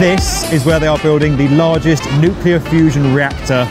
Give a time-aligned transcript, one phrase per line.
[0.00, 3.68] This is where they are building the largest nuclear fusion reactor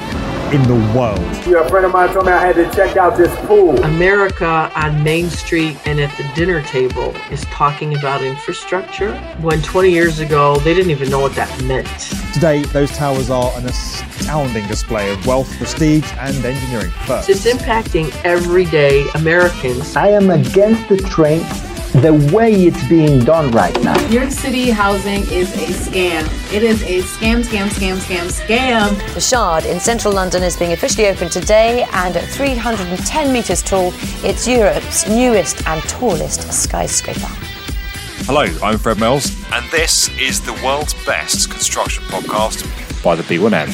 [0.53, 1.19] in the world.
[1.45, 3.77] Yeah, a friend of mine told me I had to check out this pool.
[3.83, 9.91] America on Main Street and at the dinner table is talking about infrastructure when 20
[9.91, 12.26] years ago they didn't even know what that meant.
[12.37, 17.29] Today, those towers are an astounding display of wealth, prestige, and engineering first.
[17.29, 19.95] It's impacting everyday Americans.
[19.95, 21.39] I am against the train
[21.99, 23.95] the way it's being done right now.
[24.07, 26.53] New York City housing is a scam.
[26.53, 29.13] It is a scam, scam, scam, scam, scam.
[29.15, 33.91] The Shard in central London is being officially opened today, and at 310 metres tall,
[34.23, 37.46] it's Europe's newest and tallest skyscraper.
[38.29, 42.61] Hello, I'm Fred Mills, and this is the world's best construction podcast
[43.01, 43.69] by the B1M.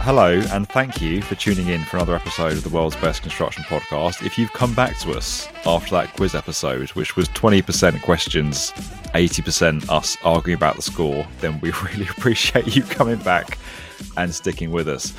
[0.00, 3.64] Hello, and thank you for tuning in for another episode of the world's best construction
[3.64, 4.24] podcast.
[4.24, 8.70] If you've come back to us after that quiz episode, which was 20% questions,
[9.16, 13.58] 80% us arguing about the score, then we really appreciate you coming back
[14.16, 15.12] and sticking with us.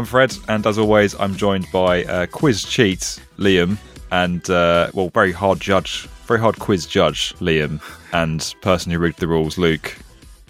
[0.00, 3.76] I'm Fred, and as always, I'm joined by uh, quiz cheat Liam
[4.10, 7.82] and uh, well, very hard judge, very hard quiz judge Liam,
[8.14, 9.94] and person who rigged the rules Luke.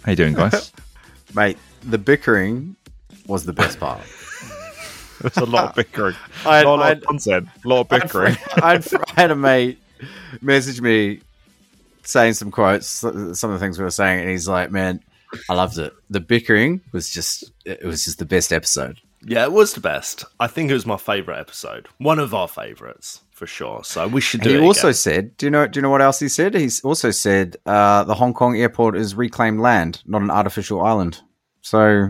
[0.05, 0.71] How you doing, guys?
[1.35, 2.77] Mate, the bickering
[3.27, 3.99] was the best part.
[5.19, 6.15] There's a lot of bickering.
[6.45, 7.49] I had- a lot I of content.
[7.65, 8.37] A lot of bickering.
[8.55, 9.79] I had, I had a mate
[10.41, 11.19] message me
[12.03, 15.01] saying some quotes, some of the things we were saying, and he's like, "Man,
[15.49, 15.91] I loved it.
[16.09, 20.25] The bickering was just, it was just the best episode." Yeah, it was the best.
[20.39, 21.87] I think it was my favorite episode.
[21.99, 23.83] One of our favorites for sure.
[23.83, 24.61] So we should do he it.
[24.61, 24.93] also again.
[24.95, 25.67] said, "Do you know?
[25.67, 26.55] Do you know what else he said?
[26.55, 31.21] He's also said uh, the Hong Kong airport is reclaimed land, not an artificial island."
[31.61, 32.09] So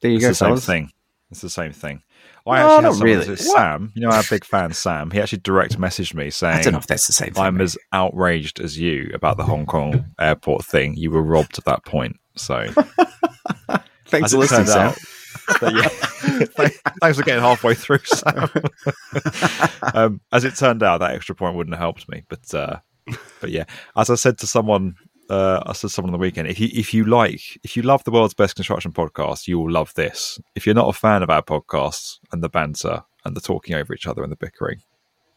[0.00, 0.66] there you it's go, the same fellas.
[0.66, 0.90] thing.
[1.32, 2.02] It's the same thing.
[2.46, 3.36] I No, actually not had someone, really.
[3.36, 5.10] Sam, you know our big fan Sam.
[5.10, 7.42] He actually direct messaged me saying, I don't know if that's the same thing.
[7.42, 7.64] "I'm mate.
[7.64, 10.94] as outraged as you about the Hong Kong airport thing.
[10.96, 12.66] You were robbed at that point." So
[14.06, 14.88] Thanks as for listening, Sam.
[14.90, 14.98] out,
[15.60, 15.88] but yeah,
[17.00, 18.50] thanks for getting halfway through, Sam.
[19.94, 22.78] um, as it turned out, that extra point wouldn't have helped me, but uh,
[23.40, 23.64] but yeah,
[23.96, 24.94] as I said to someone,
[25.30, 27.82] uh, I said to someone on the weekend, if you if you like, if you
[27.82, 30.40] love the world's best construction podcast, you will love this.
[30.54, 33.94] If you're not a fan of our podcasts and the banter and the talking over
[33.94, 34.82] each other and the bickering,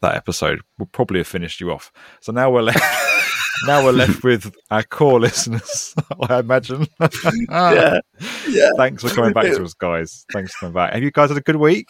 [0.01, 1.91] that episode will probably have finished you off.
[2.21, 2.83] So now we're left.
[3.67, 5.93] Now we're left with our core listeners,
[6.29, 6.87] I imagine.
[7.49, 7.99] Yeah.
[8.47, 8.69] Yeah.
[8.77, 10.25] Thanks for coming back to us, guys.
[10.31, 10.93] Thanks for coming back.
[10.93, 11.87] Have you guys had a good week?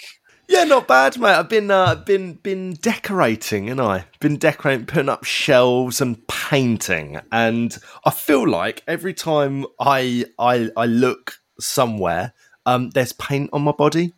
[0.48, 1.30] Yeah, not bad, mate.
[1.36, 7.20] I've been uh, been been decorating, and I been decorating, putting up shelves and painting,
[7.32, 12.34] and I feel like every time I I I look somewhere,
[12.66, 14.12] um, there's paint on my body,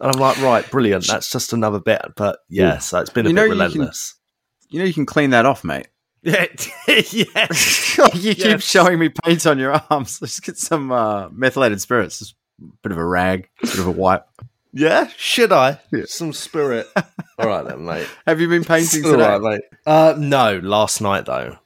[0.00, 1.06] and I'm like, right, brilliant.
[1.06, 3.58] That's just another bit, but yeah, so it's been a You bit know you can-
[3.58, 4.14] relentless.
[4.70, 5.86] You know you can clean that off, mate.
[6.24, 6.46] Yeah,
[7.12, 7.46] yeah.
[8.14, 10.18] you keep showing me paint on your arms.
[10.22, 12.18] Let's get some uh, methylated spirits.
[12.18, 14.26] Just a bit of a rag, a bit of a wipe.
[14.72, 15.80] Yeah, should I?
[16.06, 16.88] Some spirit.
[17.38, 18.08] All right then, mate.
[18.26, 19.28] Have you been painting All today?
[19.28, 19.60] right, mate.
[19.86, 21.58] Uh, no, last night though.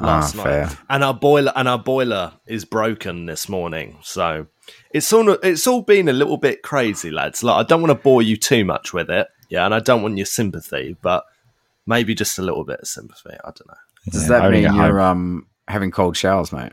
[0.00, 0.78] Last Ah, night, fair.
[0.88, 3.98] and our boiler and our boiler is broken this morning.
[4.02, 4.46] So
[4.92, 7.42] it's all it's all been a little bit crazy, lads.
[7.42, 10.02] Like I don't want to bore you too much with it, yeah, and I don't
[10.02, 11.24] want your sympathy, but
[11.84, 13.30] maybe just a little bit of sympathy.
[13.44, 13.74] I don't know.
[14.10, 16.72] Does Yeah, that mean you're um, having cold showers, mate?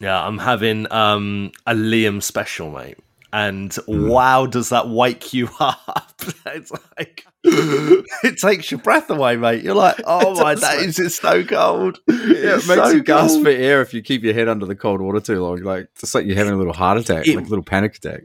[0.00, 2.98] Yeah, I'm having um, a Liam special, mate.
[3.32, 6.14] And wow, does that wake you up?
[6.46, 9.62] it's like it takes your breath away, mate.
[9.62, 11.98] You're like, oh my does, days, it's so cold.
[12.08, 14.74] Yeah, it makes so you gasp for air if you keep your head under the
[14.74, 15.62] cold water too long.
[15.62, 18.22] Like just like you're having a little heart attack, It- like a little panic attack.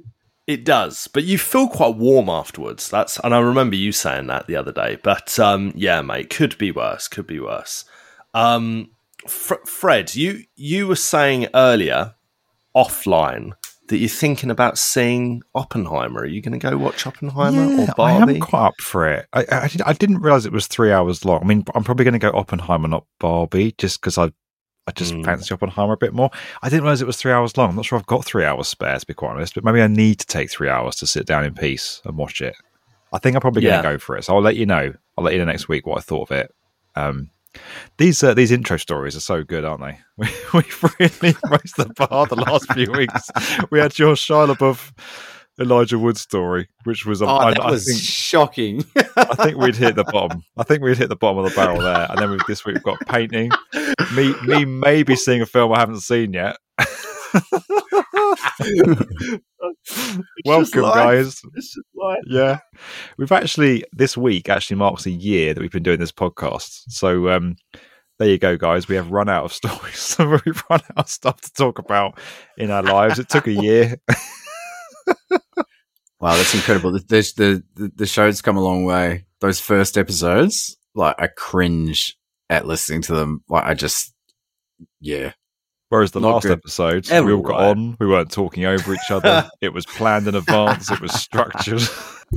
[0.48, 2.90] It does, but you feel quite warm afterwards.
[2.90, 4.98] That's and I remember you saying that the other day.
[5.02, 7.08] But um, yeah, mate, could be worse.
[7.08, 7.86] Could be worse.
[8.34, 8.92] Um,
[9.28, 12.16] Fr- Fred, you you were saying earlier
[12.76, 13.52] offline
[13.88, 16.22] that you're thinking about seeing Oppenheimer.
[16.22, 18.34] Are you going to go watch Oppenheimer or Barbie?
[18.34, 19.28] I am quite up for it.
[19.34, 21.42] I, I, I didn't realize it was three hours long.
[21.42, 24.32] I mean, I'm probably going to go Oppenheimer, not Barbie, just because I,
[24.88, 25.26] I just Mm.
[25.26, 26.32] fancy Oppenheimer a bit more.
[26.62, 27.70] I didn't realize it was three hours long.
[27.72, 29.88] I'm not sure I've got three hours spare, to be quite honest, but maybe I
[29.88, 32.56] need to take three hours to sit down in peace and watch it.
[33.12, 33.82] I think I'm probably going Yeah.
[33.82, 34.24] to go for it.
[34.24, 34.94] So I'll let you know.
[35.18, 36.56] I'll let you know next week what I thought of it.
[36.96, 37.30] Um,
[37.98, 40.00] these uh, these intro stories are so good, aren't they?
[40.18, 43.30] We, we've really raised the bar the last few weeks.
[43.70, 44.92] We had your Shia LaBeouf,
[45.60, 48.86] Elijah Wood story, which was Oh, I, that I was think shocking.
[49.16, 50.44] I think we'd hit the bottom.
[50.58, 52.08] I think we'd hit the bottom of the barrel there.
[52.10, 53.52] And then this week we've got painting.
[54.16, 56.58] Me, me maybe seeing a film I haven't seen yet.
[60.46, 61.42] Welcome, guys.
[61.56, 62.60] It's just like Yeah,
[63.18, 66.84] we've actually this week actually marks a year that we've been doing this podcast.
[66.88, 67.56] So um,
[68.20, 68.88] there you go, guys.
[68.88, 70.16] We have run out of stories.
[70.20, 72.20] we've run out of stuff to talk about
[72.58, 73.20] in our lives.
[73.20, 73.96] It took a year.
[76.20, 76.92] Wow, that's incredible.
[76.92, 79.26] The, the, the, the show's come a long way.
[79.40, 82.16] Those first episodes, like, I cringe
[82.48, 83.44] at listening to them.
[83.50, 84.14] Like, I just,
[85.00, 85.34] yeah.
[85.92, 86.54] Whereas the Not last good.
[86.54, 87.98] episode, we all got on.
[88.00, 89.50] We weren't talking over each other.
[89.62, 90.90] it was planned in advance.
[90.90, 91.80] It was structured.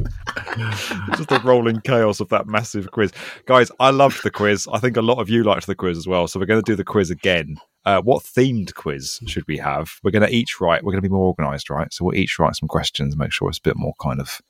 [1.17, 3.12] Just the rolling chaos of that massive quiz,
[3.47, 3.71] guys.
[3.79, 4.67] I loved the quiz.
[4.73, 6.27] I think a lot of you liked the quiz as well.
[6.27, 7.59] So we're going to do the quiz again.
[7.85, 10.01] Uh, what themed quiz should we have?
[10.03, 10.83] We're going to each write.
[10.83, 11.95] We're going to be more organised, right?
[11.95, 14.43] So we'll each write some questions, make sure it's a bit more kind of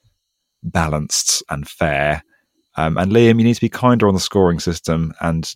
[0.62, 2.22] balanced and fair.
[2.76, 5.54] Um, and Liam, you need to be kinder on the scoring system and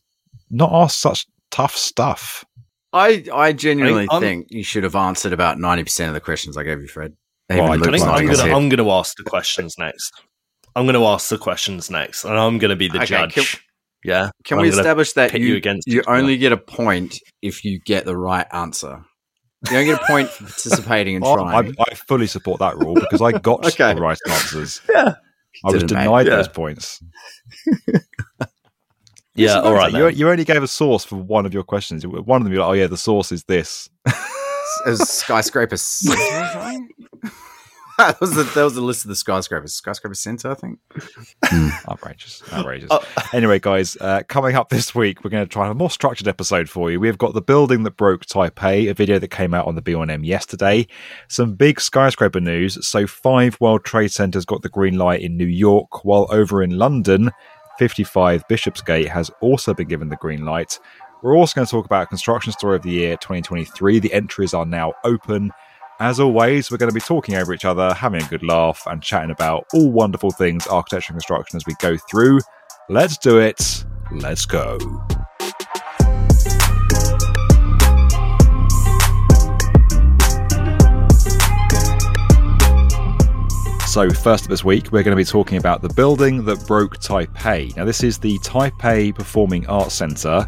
[0.50, 2.45] not ask such tough stuff.
[2.93, 6.56] I, I genuinely I- I'm- think you should have answered about 90% of the questions
[6.56, 7.14] I gave you, Fred.
[7.50, 8.50] Well, I think I'm nodding gonna his head.
[8.52, 10.12] I'm gonna ask the questions next.
[10.76, 13.35] I'm gonna ask the questions next, and I'm gonna be the Okay, judge.
[13.35, 13.61] can-
[14.05, 14.31] yeah.
[14.44, 17.81] Can I'm we establish that you, you against you only get a point if you
[17.81, 19.02] get the right answer?
[19.67, 21.75] You don't get a point for participating and trying.
[21.79, 23.94] I, I fully support that rule because I got Okay.
[23.94, 24.81] the right answers.
[24.88, 25.14] Yeah.
[25.64, 26.05] I was Didn't, mate.
[26.05, 26.37] denied Yeah.
[26.37, 27.02] those points.
[29.38, 29.61] Yeah.
[29.61, 29.93] All right.
[29.93, 32.06] You, you only gave a source for one of your questions.
[32.06, 33.88] One of them, you're like, oh, yeah, the source is this.
[34.87, 36.88] As skyscraper center
[37.99, 39.75] that was the that was the list of the skyscrapers.
[39.75, 40.79] Skyscraper center, I think.
[41.88, 42.44] outrageous.
[42.52, 42.93] Outrageous.
[42.93, 43.00] Uh,
[43.32, 46.69] anyway, guys, uh, coming up this week, we're going to try a more structured episode
[46.69, 47.00] for you.
[47.00, 50.25] We've got The Building That Broke Taipei, a video that came out on the B1M
[50.25, 50.87] yesterday.
[51.26, 52.87] Some big skyscraper news.
[52.87, 56.79] So, five World Trade Centers got the green light in New York, while over in
[56.79, 57.32] London,
[57.78, 60.78] 55 Bishopsgate has also been given the green light.
[61.22, 63.98] We're also going to talk about construction story of the year 2023.
[63.98, 65.50] The entries are now open.
[66.00, 69.02] As always, we're going to be talking over each other, having a good laugh, and
[69.02, 72.38] chatting about all wonderful things architecture and construction as we go through.
[72.88, 73.84] Let's do it.
[74.12, 74.78] Let's go.
[83.88, 87.75] So, first this week, we're going to be talking about the building that broke Taipei.
[87.75, 90.43] Now, this is the Taipei Performing Arts Centre,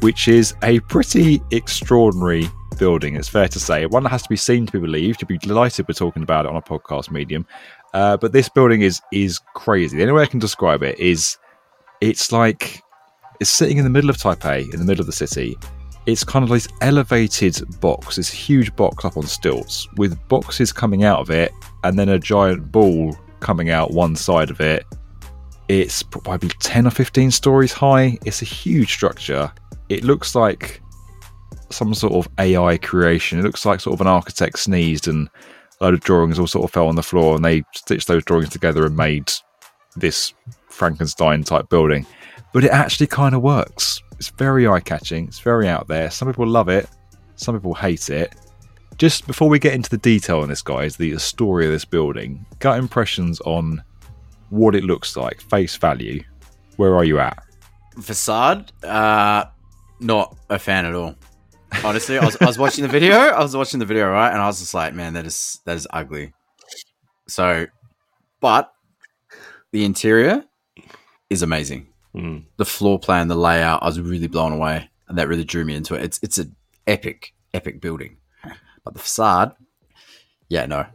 [0.00, 2.48] which is a pretty extraordinary
[2.78, 3.86] building, it's fair to say.
[3.86, 5.22] One that has to be seen to be believed.
[5.22, 7.46] You'd be delighted we're talking about it on a podcast medium.
[7.94, 9.96] Uh, but this building is is crazy.
[9.96, 11.38] The only way I can describe it is
[12.00, 12.82] it's like
[13.38, 15.56] it's sitting in the middle of Taipei, in the middle of the city.
[16.06, 21.04] It's kind of this elevated box, this huge box up on stilts, with boxes coming
[21.04, 21.52] out of it,
[21.84, 24.84] and then a giant ball coming out one side of it.
[25.68, 28.18] It's probably 10 or 15 stories high.
[28.24, 29.52] It's a huge structure.
[29.88, 30.80] It looks like
[31.70, 33.38] some sort of AI creation.
[33.38, 35.28] It looks like sort of an architect sneezed and
[35.80, 38.24] a load of drawings all sort of fell on the floor and they stitched those
[38.24, 39.30] drawings together and made
[39.96, 40.34] this
[40.68, 42.06] Frankenstein type building.
[42.52, 44.02] But it actually kind of works.
[44.12, 45.28] It's very eye catching.
[45.28, 46.10] It's very out there.
[46.10, 46.88] Some people love it.
[47.36, 48.34] Some people hate it.
[48.98, 52.44] Just before we get into the detail on this, guys, the story of this building,
[52.58, 53.82] gut impressions on
[54.50, 56.22] what it looks like, face value.
[56.76, 57.42] Where are you at?
[58.00, 59.44] Facade, uh,
[60.00, 61.14] not a fan at all.
[61.84, 63.16] Honestly, I was, I was watching the video.
[63.16, 65.76] I was watching the video, right, and I was just like, man, that is that
[65.76, 66.32] is ugly.
[67.28, 67.66] So,
[68.40, 68.72] but
[69.70, 70.44] the interior
[71.30, 71.89] is amazing.
[72.14, 72.44] Mm.
[72.56, 75.74] The floor plan, the layout, I was really blown away, and that really drew me
[75.74, 76.02] into it.
[76.02, 76.54] It's it's an
[76.86, 78.16] epic, epic building.
[78.84, 79.52] But the facade,
[80.48, 80.86] yeah, no,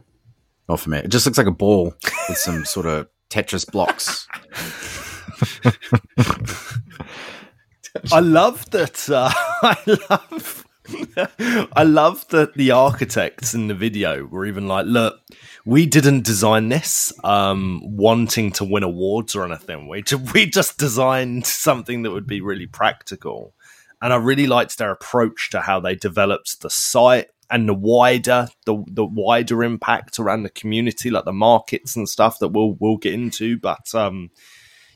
[0.68, 0.98] not for me.
[0.98, 1.94] It just looks like a ball
[2.28, 4.26] with some sort of Tetris blocks.
[8.12, 9.08] I love that.
[9.08, 9.30] Uh,
[9.62, 10.65] I love.
[11.72, 15.20] I love that the architects in the video were even like, "Look,
[15.64, 19.88] we didn't design this um, wanting to win awards or anything.
[19.88, 23.54] We we just designed something that would be really practical."
[24.02, 28.48] And I really liked their approach to how they developed the site and the wider
[28.64, 32.96] the the wider impact around the community, like the markets and stuff that we'll we'll
[32.96, 33.58] get into.
[33.58, 34.30] But um,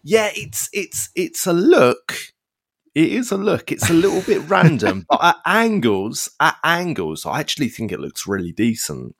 [0.03, 2.15] yeah, it's it's it's a look.
[2.95, 3.71] It is a look.
[3.71, 8.27] It's a little bit random, but at angles, at angles, I actually think it looks
[8.27, 9.15] really decent.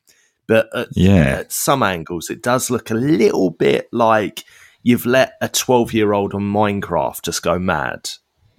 [0.49, 1.25] But at, Yeah.
[1.41, 4.43] at some angles, it does look a little bit like
[4.83, 8.11] you've let a twelve-year-old on Minecraft just go mad.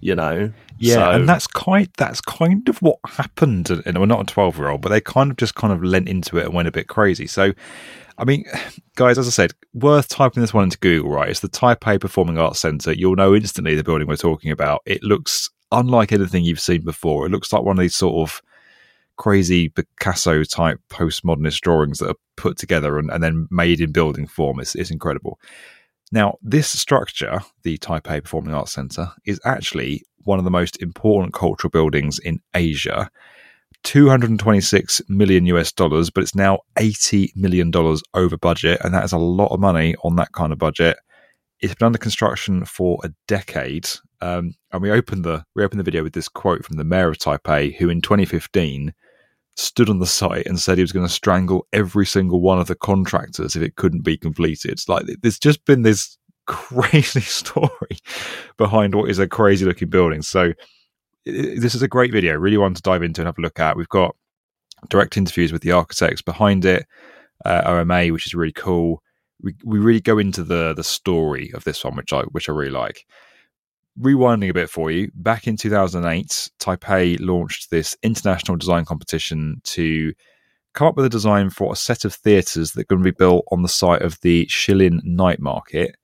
[0.02, 0.52] You know?
[0.78, 3.70] Yeah, So- and that's kind that's kind of what happened.
[3.70, 6.08] And we're not a twelve year old, but they kind of just kind of lent
[6.08, 7.26] into it and went a bit crazy.
[7.28, 7.52] So,
[8.18, 8.44] I mean,
[8.96, 11.12] guys, as I said, worth typing this one into Google.
[11.12, 12.92] Right, it's the Taipei Performing Arts Centre.
[12.92, 14.82] You'll know instantly the building we're talking about.
[14.84, 17.24] It looks unlike anything you've seen before.
[17.24, 18.42] It looks like one of these sort of
[19.16, 24.26] crazy Picasso type postmodernist drawings that are put together and, and then made in building
[24.26, 24.58] form.
[24.58, 25.38] It's, it's incredible.
[26.12, 31.32] Now, this structure, the Taipei Performing Arts Center, is actually one of the most important
[31.32, 33.10] cultural buildings in Asia.
[33.84, 39.12] 226 million US dollars, but it's now 80 million dollars over budget, and that is
[39.12, 40.98] a lot of money on that kind of budget.
[41.60, 43.88] It's been under construction for a decade,
[44.20, 47.08] um, and we opened the we opened the video with this quote from the mayor
[47.08, 48.92] of Taipei, who in 2015
[49.56, 52.66] stood on the site and said he was going to strangle every single one of
[52.66, 54.80] the contractors if it couldn't be completed.
[54.88, 56.16] Like there's just been this
[56.46, 57.98] crazy story
[58.56, 60.22] behind what is a crazy looking building.
[60.22, 60.52] So
[61.24, 62.34] this is a great video.
[62.34, 63.76] Really want to dive into and have a look at.
[63.76, 64.16] We've got
[64.88, 66.86] direct interviews with the architects behind it,
[67.44, 69.02] uh, OMA, which is really cool.
[69.40, 72.52] We we really go into the the story of this one, which I which I
[72.52, 73.04] really like.
[74.00, 80.12] Rewinding a bit for you, back in 2008, Taipei launched this international design competition to
[80.72, 83.16] come up with a design for a set of theatres that are going to be
[83.16, 85.96] built on the site of the Shilin Night Market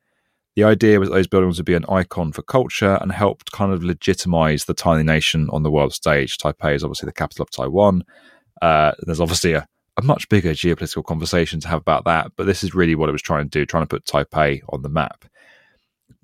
[0.59, 3.73] the idea was that those buildings would be an icon for culture and helped kind
[3.73, 6.37] of legitimize the tiny nation on the world stage.
[6.37, 8.03] Taipei is obviously the capital of Taiwan.
[8.61, 9.65] Uh, there's obviously a,
[9.97, 13.13] a much bigger geopolitical conversation to have about that, but this is really what it
[13.13, 15.27] was trying to do, trying to put Taipei on the map.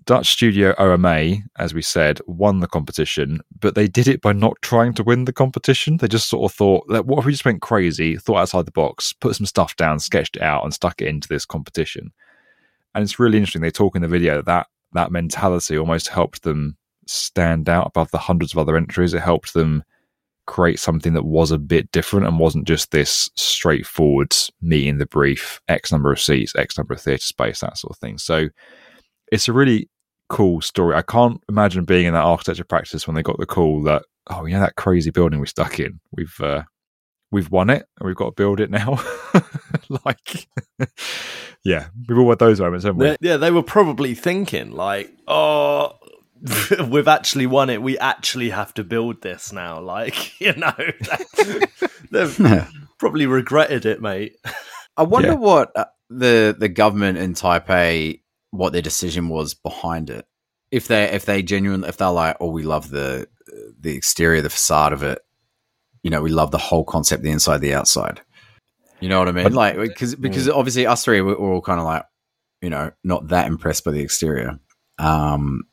[0.06, 4.56] Dutch studio OMA, as we said, won the competition, but they did it by not
[4.62, 5.96] trying to win the competition.
[5.96, 8.72] They just sort of thought, that what if we just went crazy, thought outside the
[8.72, 12.12] box, put some stuff down, sketched it out, and stuck it into this competition?
[12.94, 13.62] and it's really interesting.
[13.62, 18.18] They talk in the video that that mentality almost helped them stand out above the
[18.18, 19.12] hundreds of other entries.
[19.12, 19.82] It helped them
[20.46, 25.60] create something that was a bit different and wasn't just this straightforward meeting the brief,
[25.68, 28.18] X number of seats, X number of theatre space, that sort of thing.
[28.18, 28.48] So
[29.32, 29.88] it's a really
[30.34, 30.94] cool story.
[30.96, 34.44] I can't imagine being in that architecture practice when they got the call that, oh,
[34.46, 36.00] you know, that crazy building we stuck in.
[36.16, 36.62] We've uh,
[37.30, 39.02] we've won it and we've got to build it now.
[40.04, 40.48] like,
[41.64, 43.06] yeah, we've all had those moments, haven't we?
[43.06, 45.94] They- yeah, they were probably thinking like, oh.
[46.90, 47.80] We've actually won it.
[47.80, 49.80] We actually have to build this now.
[49.80, 50.74] Like, you know,
[52.10, 54.36] they've probably regretted it, mate.
[54.96, 55.34] I wonder Yeah.
[55.36, 58.20] what uh, the the government in Taipei,
[58.54, 60.26] what their decision was behind it.
[60.70, 63.28] If they if they genuinely if they're like, oh, we love the
[63.78, 65.20] the exterior, the facade of it.
[66.02, 68.20] You know, we love the whole concept, the inside, the outside.
[69.00, 69.44] You know what I mean?
[69.44, 72.04] But- like because because obviously us three we're, we're all kind of like,
[72.60, 74.58] you know, not that impressed by the exterior.
[74.98, 75.64] Um,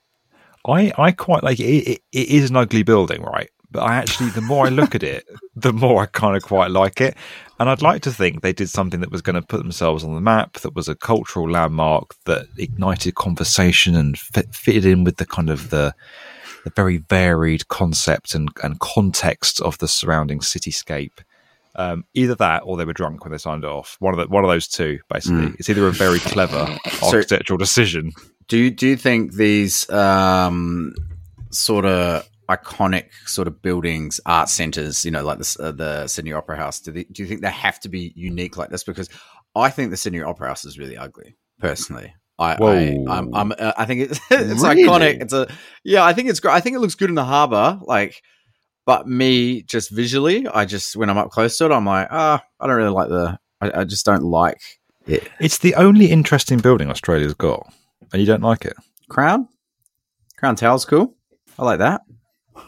[0.68, 1.64] I, I quite like it.
[1.64, 3.50] It, it is an ugly building, right?
[3.72, 6.72] But I actually, the more I look at it, the more I kind of quite
[6.72, 7.16] like it.
[7.62, 10.15] And I'd like to think they did something that was going to put themselves on
[10.15, 15.18] the map, that was a cultural landmark, that ignited conversation and fit, fitted in with
[15.18, 15.94] the kind of the
[16.63, 21.20] the very varied concept and, and context of the surrounding cityscape.
[21.75, 23.96] Um, either that, or they were drunk when they signed it off.
[24.00, 25.50] One of the, one of those two, basically.
[25.50, 25.56] Mm.
[25.60, 26.65] It's either a very clever
[27.03, 28.12] architectural decision.
[28.48, 30.96] do you do you think these um,
[31.51, 36.34] sort of iconic sort of buildings, art centers, you know, like the uh, the Sydney
[36.34, 38.84] Opera House, do they, do you think they have to be unique like this?
[38.84, 39.10] Because
[39.55, 42.13] I think the Sydney Opera House is really ugly, personally.
[42.39, 43.05] I, I, Whoa.
[43.08, 44.84] I'm, I'm, uh, I think it's it's Really?
[44.84, 45.22] iconic.
[45.22, 45.48] It's a
[45.84, 46.03] yeah.
[46.03, 46.53] I think it's great.
[46.53, 47.79] I think it looks good in the harbor.
[47.84, 48.22] Like,
[48.86, 52.43] but me just visually, I just when I'm up close to it, I'm like, ah,
[52.60, 53.38] I don't really like the.
[53.62, 54.62] I, I just don't like
[55.05, 55.29] it.
[55.39, 57.72] It's the only interesting building Australia's got,
[58.12, 58.74] and you don't like it.
[59.10, 59.48] Crown,
[60.38, 61.15] Crown Tower's cool.
[61.60, 62.01] I like that.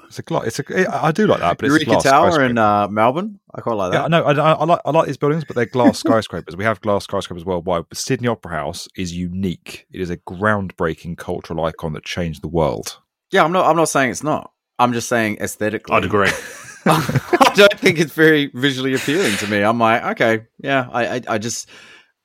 [0.07, 0.45] It's a glass.
[0.45, 0.95] It's a.
[1.05, 3.39] I do like that, but it's a Eureka glass Tower in uh, Melbourne.
[3.53, 4.11] I quite like yeah, that.
[4.11, 6.55] no, I, I, I like I like these buildings, but they're glass skyscrapers.
[6.55, 7.85] We have glass skyscrapers worldwide.
[7.89, 9.87] But Sydney Opera House is unique.
[9.91, 12.99] It is a groundbreaking cultural icon that changed the world.
[13.31, 13.65] Yeah, I'm not.
[13.65, 14.51] I'm not saying it's not.
[14.79, 15.95] I'm just saying aesthetically.
[15.95, 16.31] I'd agree.
[16.85, 19.61] I don't think it's very visually appealing to me.
[19.61, 21.69] I'm like, okay, yeah, I, I, I just,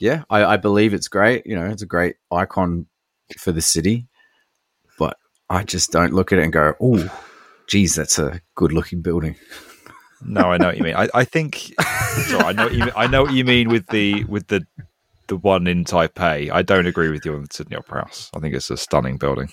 [0.01, 1.47] yeah, I, I believe it's great.
[1.47, 2.87] You know, it's a great icon
[3.39, 4.09] for the city,
[4.99, 5.17] but
[5.49, 7.09] I just don't look at it and go, oh,
[7.69, 9.37] geez, that's a good looking building.
[10.25, 10.97] No, I know what you mean.
[10.97, 11.73] I, I think.
[12.27, 12.93] sorry, I know what you mean.
[12.97, 14.67] I know what you mean with the with the
[15.29, 16.51] the one in Taipei.
[16.51, 18.31] I don't agree with you on the Sydney Opera House.
[18.35, 19.49] I think it's a stunning building.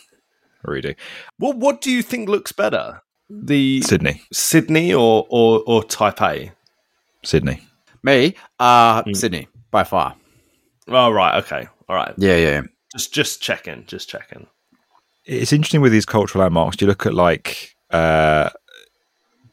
[0.65, 0.93] I really do.
[1.37, 6.51] What What do you think looks better, the Sydney, Sydney or or, or Taipei?
[7.23, 7.61] Sydney.
[8.03, 9.15] Me, uh, Mm.
[9.15, 10.15] Sydney by far.
[10.87, 12.13] Oh right, okay, all right.
[12.17, 12.61] Yeah, yeah, yeah.
[12.91, 14.47] Just just checking, just checking.
[15.25, 16.79] it's interesting with these cultural landmarks.
[16.81, 18.49] You look at like, uh,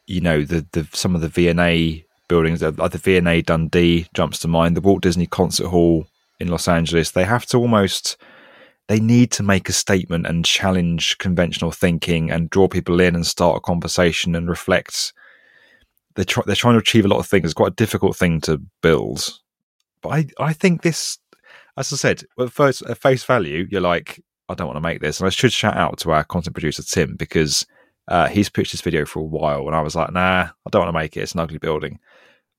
[0.07, 2.61] you know, the the some of the V&A buildings.
[2.63, 4.75] uh, Like the V&A Dundee jumps to mind.
[4.75, 6.07] The Walt Disney Concert Hall
[6.39, 7.11] in Los Angeles.
[7.11, 8.17] They have to almost.
[8.89, 13.25] They need to make a statement and challenge conventional thinking and draw people in and
[13.25, 15.13] start a conversation and reflect
[16.15, 17.45] they're try, they're trying to achieve a lot of things.
[17.45, 19.39] It's quite a difficult thing to build,
[20.01, 21.17] but I I think this,
[21.77, 25.01] as I said, at first at face value, you're like, I don't want to make
[25.01, 27.65] this, and I should shout out to our content producer Tim because
[28.07, 30.81] uh, he's pitched this video for a while, and I was like, nah, I don't
[30.81, 31.21] want to make it.
[31.21, 31.99] It's an ugly building.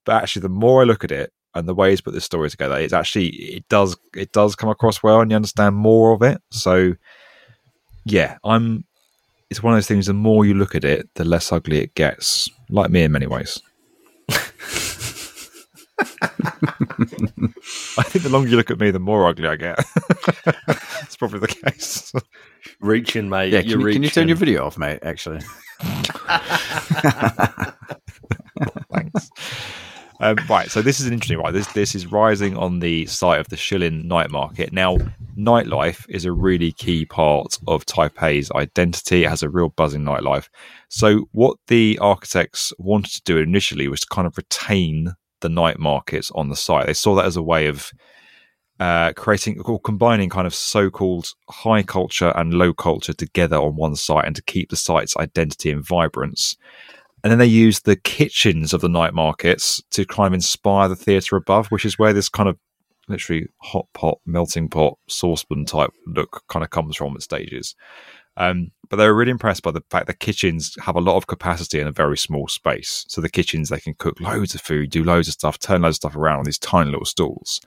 [0.04, 2.50] But actually, the more I look at it and the way he's put this story
[2.50, 6.22] together, it's actually it does it does come across well, and you understand more of
[6.22, 6.40] it.
[6.50, 6.94] So,
[8.04, 8.84] yeah, I'm.
[9.50, 10.06] It's one of those things.
[10.06, 12.48] The more you look at it, the less ugly it gets.
[12.70, 13.60] Like me in many ways.
[17.96, 19.78] I think the longer you look at me, the more ugly I get.
[21.04, 22.12] It's probably the case.
[22.80, 23.52] Reaching, mate.
[23.52, 24.98] Yeah, can You're you, can you turn your video off, mate?
[25.02, 25.40] Actually,
[28.92, 29.30] Thanks.
[30.20, 31.52] Um, right, so this is an interesting right.
[31.52, 34.72] This this is rising on the site of the Shilin night market.
[34.72, 34.96] Now,
[35.36, 39.24] nightlife is a really key part of Taipei's identity.
[39.24, 40.48] It has a real buzzing nightlife.
[40.88, 45.78] So, what the architects wanted to do initially was to kind of retain the night
[45.78, 46.86] markets on the site.
[46.86, 47.90] They saw that as a way of
[48.80, 53.96] uh, creating or combining kind of so-called high culture and low culture together on one
[53.96, 56.56] site, and to keep the site's identity and vibrance.
[57.22, 60.96] And then they use the kitchens of the night markets to kind of inspire the
[60.96, 62.58] theatre above, which is where this kind of
[63.08, 67.74] literally hot pot, melting pot, saucepan type look kind of comes from at stages.
[68.36, 71.26] Um, but they were really impressed by the fact that kitchens have a lot of
[71.26, 73.04] capacity in a very small space.
[73.08, 75.94] So the kitchens, they can cook loads of food, do loads of stuff, turn loads
[75.94, 77.60] of stuff around on these tiny little stalls.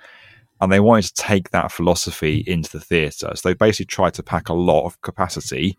[0.59, 3.31] And they wanted to take that philosophy into the theatre.
[3.35, 5.77] So they basically tried to pack a lot of capacity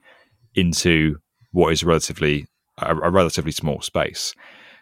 [0.55, 1.17] into
[1.53, 2.47] what is relatively
[2.79, 4.35] a, a relatively small space.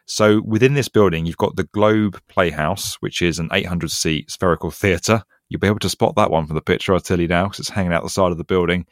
[0.07, 4.71] So within this building, you've got the Globe Playhouse, which is an 800 seat spherical
[4.71, 5.23] theatre.
[5.49, 7.61] You'll be able to spot that one from the picture I'll tell you now because
[7.61, 8.87] it's hanging out the side of the building.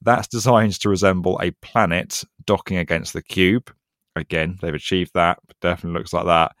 [0.00, 3.72] That's designed to resemble a planet docking against the cube.
[4.14, 5.38] Again, they've achieved that.
[5.60, 6.52] Definitely looks like that.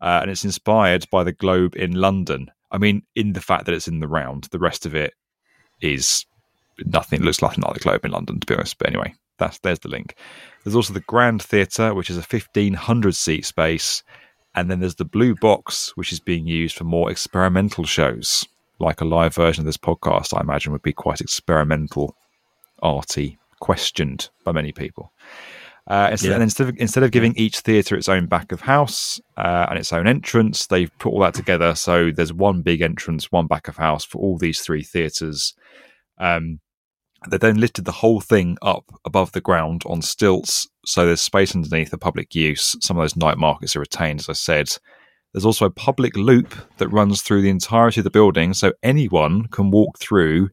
[0.00, 2.50] Uh, and it's inspired by the globe in London.
[2.70, 5.14] I mean, in the fact that it's in the round, the rest of it
[5.80, 6.24] is
[6.84, 7.20] nothing.
[7.20, 8.78] It looks like another globe in London, to be honest.
[8.78, 10.14] But anyway, that's there's the link.
[10.64, 14.02] There's also the Grand Theatre, which is a 1500 seat space.
[14.54, 18.46] And then there's the Blue Box, which is being used for more experimental shows,
[18.80, 22.16] like a live version of this podcast, I imagine would be quite experimental,
[22.82, 25.12] arty, questioned by many people.
[25.90, 26.34] Uh, instead, Yeah.
[26.34, 29.76] and instead of, instead of giving each theatre its own back of house uh, and
[29.76, 31.74] its own entrance, they've put all that together.
[31.74, 35.52] So there's one big entrance, one back of house for all these three theatres.
[36.18, 36.60] Um,
[37.28, 41.56] they then lifted the whole thing up above the ground on stilts, so there's space
[41.56, 42.76] underneath for public use.
[42.80, 44.68] Some of those night markets are retained, as I said.
[45.32, 49.48] There's also a public loop that runs through the entirety of the building, so anyone
[49.48, 50.50] can walk through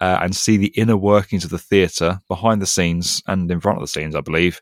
[0.00, 3.78] uh, and see the inner workings of the theatre behind the scenes and in front
[3.78, 4.60] of the scenes, I believe,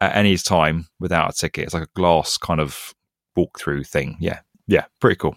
[0.00, 1.64] at any time without a ticket.
[1.64, 2.94] It's like a glass kind of
[3.36, 4.16] walk-through thing.
[4.20, 5.36] Yeah, yeah, pretty cool.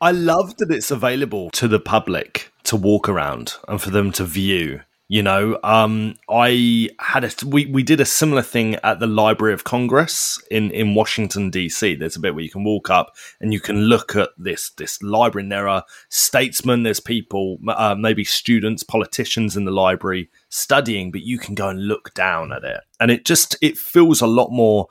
[0.00, 4.24] I love that it's available to the public to walk around and for them to
[4.24, 4.80] view.
[5.10, 9.52] You know, um, I had a we we did a similar thing at the Library
[9.52, 11.96] of Congress in in Washington D.C.
[11.96, 15.02] There's a bit where you can walk up and you can look at this this
[15.02, 15.46] library.
[15.46, 21.22] And there are statesmen, there's people, uh, maybe students, politicians in the library studying, but
[21.22, 24.52] you can go and look down at it, and it just it feels a lot
[24.52, 24.86] more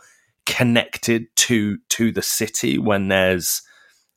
[0.45, 3.61] connected to to the city when there's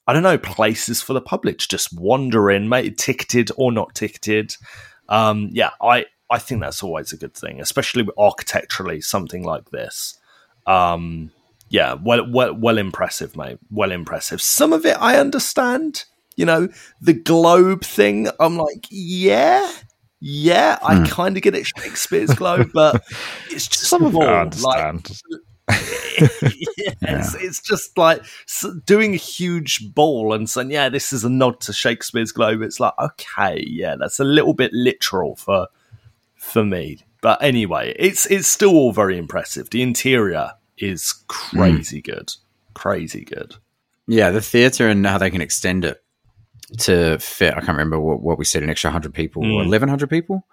[0.08, 3.94] I don't know, places for the public to just wander in, mate, ticketed or not
[3.94, 4.56] ticketed.
[5.12, 10.18] Um, yeah, I, I think that's always a good thing, especially architecturally, something like this.
[10.66, 11.30] Um,
[11.68, 13.58] yeah, well, well, well impressive, mate.
[13.70, 14.40] Well impressive.
[14.40, 16.04] Some of it I understand.
[16.34, 16.68] You know,
[17.02, 18.28] the globe thing.
[18.40, 19.70] I'm like, yeah,
[20.18, 23.02] yeah, I kind of get it, Shakespeare's globe, but
[23.50, 25.06] it's just Some of it I like
[27.02, 28.22] yes, it's just like
[28.84, 32.80] doing a huge ball and saying, "Yeah, this is a nod to Shakespeare's Globe." It's
[32.80, 35.68] like, okay, yeah, that's a little bit literal for
[36.36, 36.98] for me.
[37.20, 39.70] But anyway, it's it's still all very impressive.
[39.70, 42.32] The interior is crazy good,
[42.74, 43.56] crazy good.
[44.06, 46.02] yeah, the theatre and how they can extend it
[46.78, 47.52] to fit.
[47.54, 49.66] I can't remember what, what we said, an extra hundred people or Mm.
[49.66, 50.46] eleven hundred people.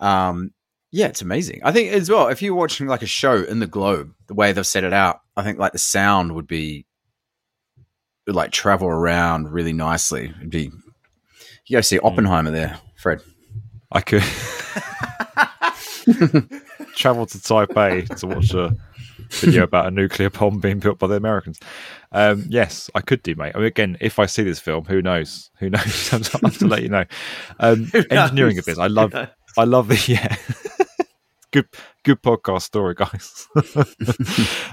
[0.00, 0.52] Um,
[0.90, 1.60] yeah, it's amazing.
[1.64, 4.52] I think as well, if you're watching like a show in the globe, the way
[4.52, 6.86] they've set it out, I think like the sound would be
[8.26, 10.32] would, like travel around really nicely.
[10.38, 10.70] It'd be
[11.66, 13.20] you go see Oppenheimer there, Fred.
[13.92, 14.22] I could
[16.96, 18.74] travel to Taipei to watch a
[19.30, 21.60] video about a nuclear bomb being built by the Americans.
[22.12, 23.52] Um, yes, I could do, mate.
[23.54, 25.50] I mean, again, if I see this film, who knows?
[25.58, 26.12] Who knows?
[26.12, 27.04] I'll have to let you know.
[27.58, 29.14] Um, engineering of this, I love.
[29.56, 30.36] I love the yeah.
[31.52, 31.66] Good,
[32.04, 33.46] good podcast story, guys.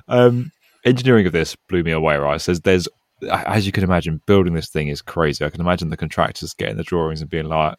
[0.08, 0.52] um,
[0.86, 2.18] engineering of this blew me away.
[2.18, 2.88] Right, says there's
[3.30, 5.46] as you can imagine, building this thing is crazy.
[5.46, 7.78] I can imagine the contractors getting the drawings and being like,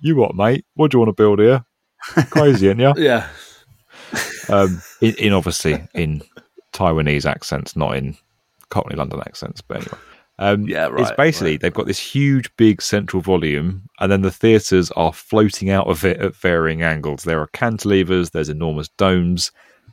[0.00, 0.64] "You what, mate?
[0.74, 1.64] What do you want to build here?
[2.30, 3.28] Crazy, ain't you?" Yeah.
[4.48, 6.22] um, in, in obviously in
[6.72, 8.16] Taiwanese accents, not in
[8.68, 9.98] Cockney London accents, but anyway.
[10.38, 11.60] Um, Yeah, It's basically right.
[11.60, 16.04] they've got this huge, big central volume, and then the theatres are floating out of
[16.04, 17.22] it at varying angles.
[17.22, 19.52] There are cantilevers, there's enormous domes,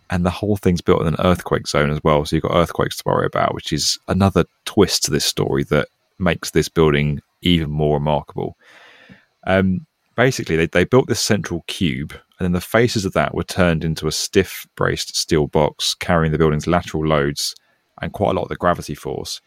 [0.09, 2.25] and the whole thing's built in an earthquake zone as well.
[2.25, 5.87] So you've got earthquakes to worry about, which is another twist to this story that
[6.19, 8.57] makes this building even more remarkable.
[9.47, 13.43] Um, basically, they, they built this central cube, and then the faces of that were
[13.43, 17.55] turned into a stiff braced steel box carrying the building's lateral loads
[18.01, 19.39] and quite a lot of the gravity force.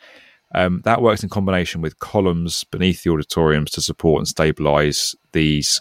[0.55, 5.81] Um, that works in combination with columns beneath the auditoriums to support and stabilize these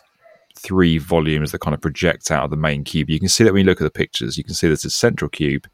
[0.57, 3.09] three volumes that kind of project out of the main cube.
[3.09, 4.89] You can see that when you look at the pictures, you can see there's a
[4.89, 5.67] central cube,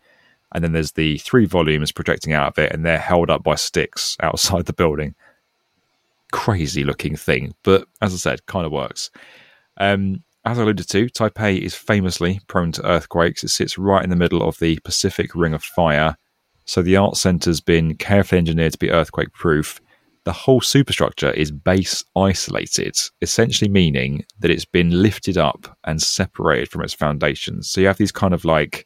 [0.54, 3.56] and then there's the three volumes projecting out of it, and they're held up by
[3.56, 5.16] sticks outside the building.
[6.32, 9.10] Crazy looking thing, but as I said, kind of works.
[9.78, 13.44] Um, as I alluded to, Taipei is famously prone to earthquakes.
[13.44, 16.18] It sits right in the middle of the Pacific Ring of Fire,
[16.70, 19.82] so the art centre's been carefully engineered to be earthquake proof.
[20.26, 26.70] The whole superstructure is base isolated, essentially meaning that it's been lifted up and separated
[26.70, 27.68] from its foundations.
[27.68, 28.86] So you have these kind of like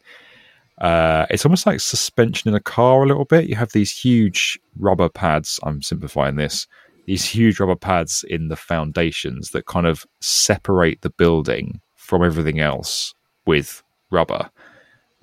[0.77, 3.49] uh, it's almost like suspension in a car a little bit.
[3.49, 5.59] You have these huge rubber pads.
[5.63, 6.67] I'm simplifying this.
[7.05, 12.61] These huge rubber pads in the foundations that kind of separate the building from everything
[12.61, 13.13] else
[13.45, 14.49] with rubber.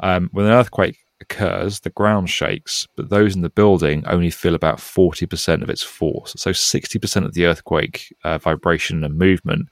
[0.00, 4.54] Um, when an earthquake occurs, the ground shakes, but those in the building only feel
[4.54, 6.34] about 40% of its force.
[6.36, 9.68] So 60% of the earthquake uh, vibration and movement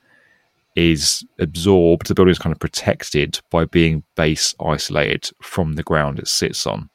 [0.77, 2.07] is absorbed.
[2.07, 6.67] The building is kind of protected by being base isolated from the ground it sits
[6.67, 6.91] on.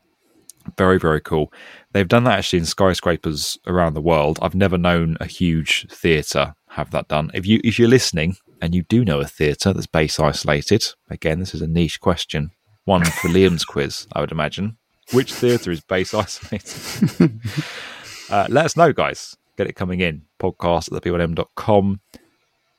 [0.78, 1.52] Very, very cool.
[1.92, 4.40] They've done that actually in skyscrapers around the world.
[4.42, 7.32] I've never known a huge theatre have that done.
[7.34, 11.40] If you if you're listening and you do know a theatre that's base isolated, again,
[11.40, 12.52] this is a niche question.
[12.86, 14.78] One for Liam's quiz, I would imagine.
[15.12, 16.72] Which theatre is base isolated?
[18.30, 19.38] uh, let us know, guys.
[19.58, 20.24] Get it coming in.
[20.40, 22.00] Podcast at the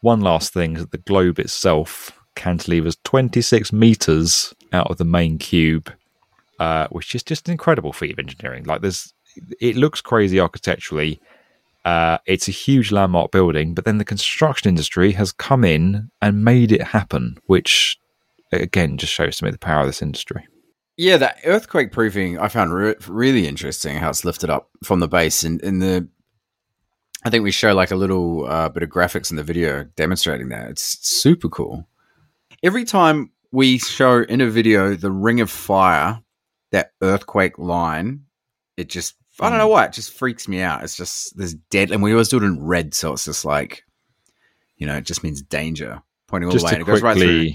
[0.00, 5.38] One last thing is that the globe itself cantilevers 26 meters out of the main
[5.38, 5.92] cube,
[6.58, 8.64] uh, which is just an incredible feat of engineering.
[8.64, 9.14] Like, there's,
[9.60, 11.20] it looks crazy architecturally.
[11.84, 16.44] Uh, it's a huge landmark building, but then the construction industry has come in and
[16.44, 17.98] made it happen, which
[18.62, 20.46] again just shows to me the power of this industry.
[20.96, 23.96] Yeah, that earthquake proofing I found re- really interesting.
[23.96, 26.08] How it's lifted up from the base, and in the,
[27.24, 30.50] I think we show like a little uh, bit of graphics in the video demonstrating
[30.50, 30.70] that.
[30.70, 31.88] It's super cool.
[32.62, 36.20] Every time we show in a video the ring of fire,
[36.70, 38.24] that earthquake line,
[38.76, 40.84] it just I don't know why it just freaks me out.
[40.84, 43.84] It's just there's dead, and we always do it in red, so it's just like,
[44.76, 47.16] you know, it just means danger pointing all Just the way, and it goes right
[47.16, 47.50] through.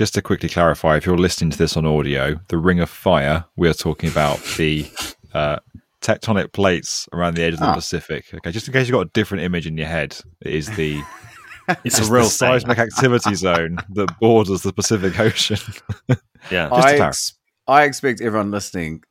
[0.00, 3.44] Just to quickly clarify, if you're listening to this on audio, the Ring of Fire,
[3.56, 4.90] we are talking about the
[5.34, 5.58] uh,
[6.00, 7.74] tectonic plates around the edge of the Ah.
[7.74, 8.24] Pacific.
[8.32, 11.02] Okay, just in case you've got a different image in your head, it is the
[11.84, 15.58] It's it's a real the seismic activity zone that borders the Pacific Ocean.
[16.50, 16.68] Yeah.
[16.74, 19.02] Just I, ex- I expect everyone listening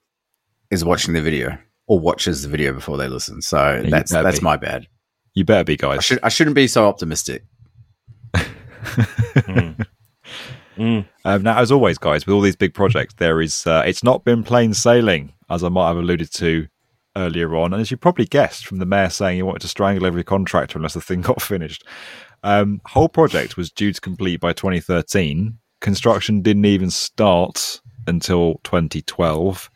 [0.72, 3.44] is watching the video or watches the video before they listen.
[3.44, 4.44] So you that's that's be.
[4.44, 4.88] my bad.
[5.36, 6.04] You better be, I guys.
[6.04, 7.44] should I shouldn't be so optimistic.
[11.26, 14.24] Um, now, as always, guys, with all these big projects, there is uh, it's not
[14.24, 16.68] been plain sailing, as I might have alluded to
[17.16, 20.06] earlier on, and as you probably guessed from the mayor saying he wanted to strangle
[20.06, 21.84] every contractor unless the thing got finished.
[22.44, 25.58] Um, whole project was due to complete by 2013.
[25.82, 29.70] Construction didn't even start until 2012.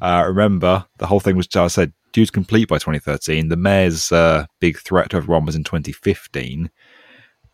[0.00, 3.48] Uh, remember, the whole thing was, as I said, due to complete by 2013.
[3.48, 6.70] The mayor's uh, big threat to everyone was in 2015.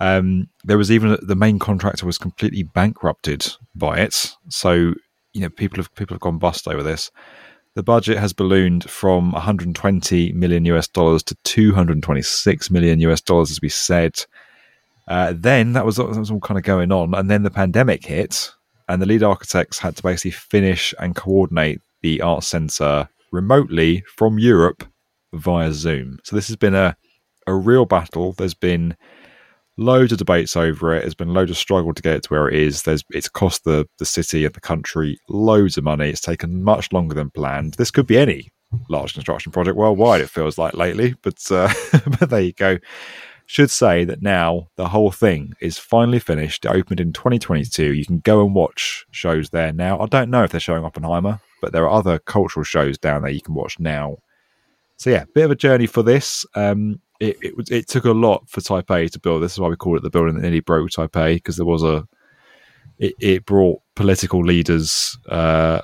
[0.05, 4.37] Um, there was even the main contractor was completely bankrupted by it.
[4.51, 4.93] So
[5.33, 7.11] you know people have people have gone bust over this.
[7.75, 13.63] The budget has ballooned from 120 million US dollars to 226 million US dollars, as
[13.63, 14.25] we said.
[15.09, 18.05] Uh, then that was, that was all kind of going on, and then the pandemic
[18.05, 18.51] hit,
[18.89, 24.39] and the lead architects had to basically finish and coordinate the art center remotely from
[24.39, 24.85] Europe
[25.33, 26.19] via Zoom.
[26.25, 26.95] So this has been a
[27.47, 28.33] a real battle.
[28.33, 28.97] There's been
[29.77, 31.01] loads of debates over it.
[31.01, 32.83] There's been loads of struggle to get it to where it is.
[32.83, 36.09] There's it's cost the the city and the country loads of money.
[36.09, 37.75] It's taken much longer than planned.
[37.75, 38.51] This could be any
[38.89, 40.21] large construction project worldwide.
[40.21, 41.73] It feels like lately, but uh,
[42.19, 42.79] but there you go.
[43.47, 46.65] Should say that now the whole thing is finally finished.
[46.65, 47.93] It opened in 2022.
[47.93, 50.01] You can go and watch shows there now.
[50.01, 53.31] I don't know if they're showing Oppenheimer, but there are other cultural shows down there
[53.31, 54.17] you can watch now.
[54.97, 56.47] So yeah, bit of a journey for this.
[56.55, 59.43] Um, it, it it took a lot for Taipei to build.
[59.43, 61.83] This is why we call it the building that nearly broke Taipei because there was
[61.83, 62.07] a
[62.99, 65.81] it, it brought political leaders, uh,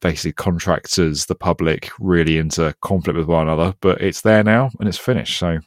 [0.00, 3.74] basically contractors, the public, really into conflict with one another.
[3.80, 5.38] But it's there now and it's finished.
[5.38, 5.60] So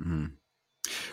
[0.00, 0.32] Mhm.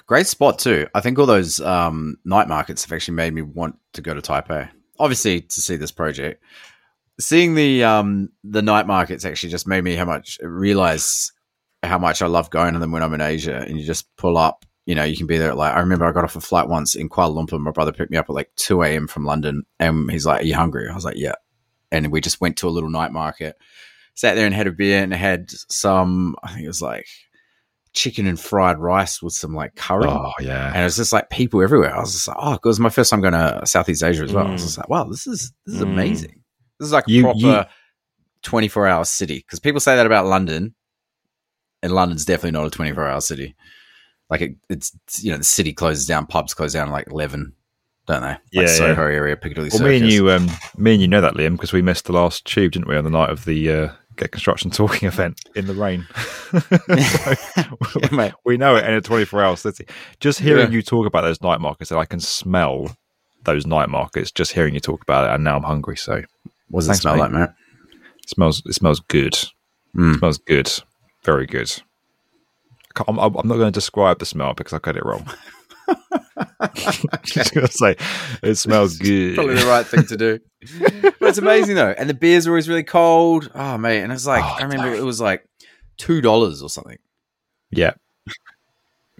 [0.07, 0.87] Great spot too.
[0.95, 4.21] I think all those um, night markets have actually made me want to go to
[4.21, 4.69] Taipei.
[4.99, 6.43] Obviously, to see this project,
[7.19, 11.31] seeing the um, the night markets actually just made me how much realize
[11.83, 13.57] how much I love going to them when I'm in Asia.
[13.67, 16.05] And you just pull up, you know, you can be there at like I remember
[16.05, 17.59] I got off a flight once in Kuala Lumpur.
[17.59, 19.07] My brother picked me up at like two a.m.
[19.07, 21.35] from London, and he's like, "Are you hungry?" I was like, "Yeah,"
[21.91, 23.55] and we just went to a little night market,
[24.15, 26.35] sat there and had a beer and had some.
[26.43, 27.05] I think it was like
[27.93, 30.05] chicken and fried rice with some like curry.
[30.07, 31.95] oh yeah, And it was just like people everywhere.
[31.95, 34.31] I was just like, oh, it was my first time going to Southeast Asia as
[34.33, 34.45] well.
[34.47, 34.65] I was Mm.
[34.65, 35.91] just like, wow, this is this is Mm.
[35.93, 36.43] amazing.
[36.79, 37.63] This is like a You- proper you-
[38.43, 39.37] 24 hour city.
[39.39, 40.75] Because people say that about London,
[41.83, 43.55] and London's definitely not a 24 hour city.
[44.29, 44.91] Like it, it's
[45.23, 47.53] you know the city closes down, pubs close down at like 11,
[48.07, 48.37] don't they?
[48.51, 49.15] Yeah, like Soho yeah.
[49.15, 51.81] area, Piccadilly Well, me and you, um, me and you know that Liam because we
[51.81, 55.07] missed the last tube, didn't we, on the night of the uh, Get Construction Talking
[55.07, 56.05] event in the rain.
[58.11, 59.87] Yeah, we know it in a 24 hour city.
[60.19, 60.75] Just hearing Yeah.
[60.77, 62.95] you talk about those night markets, I can smell
[63.43, 64.31] those night markets.
[64.31, 65.97] Just hearing you talk about it, and now I'm hungry.
[65.97, 66.21] So
[66.69, 67.21] What does it smell mate.
[67.21, 67.49] like, mate?
[68.23, 68.61] it smells.
[68.65, 69.33] It smells good.
[69.95, 70.13] Mm.
[70.15, 70.71] It smells good.
[71.23, 71.71] Very good.
[72.95, 75.27] I I'm, I'm not going to describe the smell because I got it wrong.
[77.23, 77.95] Just going to say
[78.43, 79.35] it smells good.
[79.35, 80.39] Probably the right thing to do.
[81.19, 83.49] but it's amazing though, and the beers are always really cold.
[83.55, 85.45] Oh mate, and it's like Oh, I remember it was like
[85.97, 86.97] two dollars or something.
[87.71, 87.93] Yeah.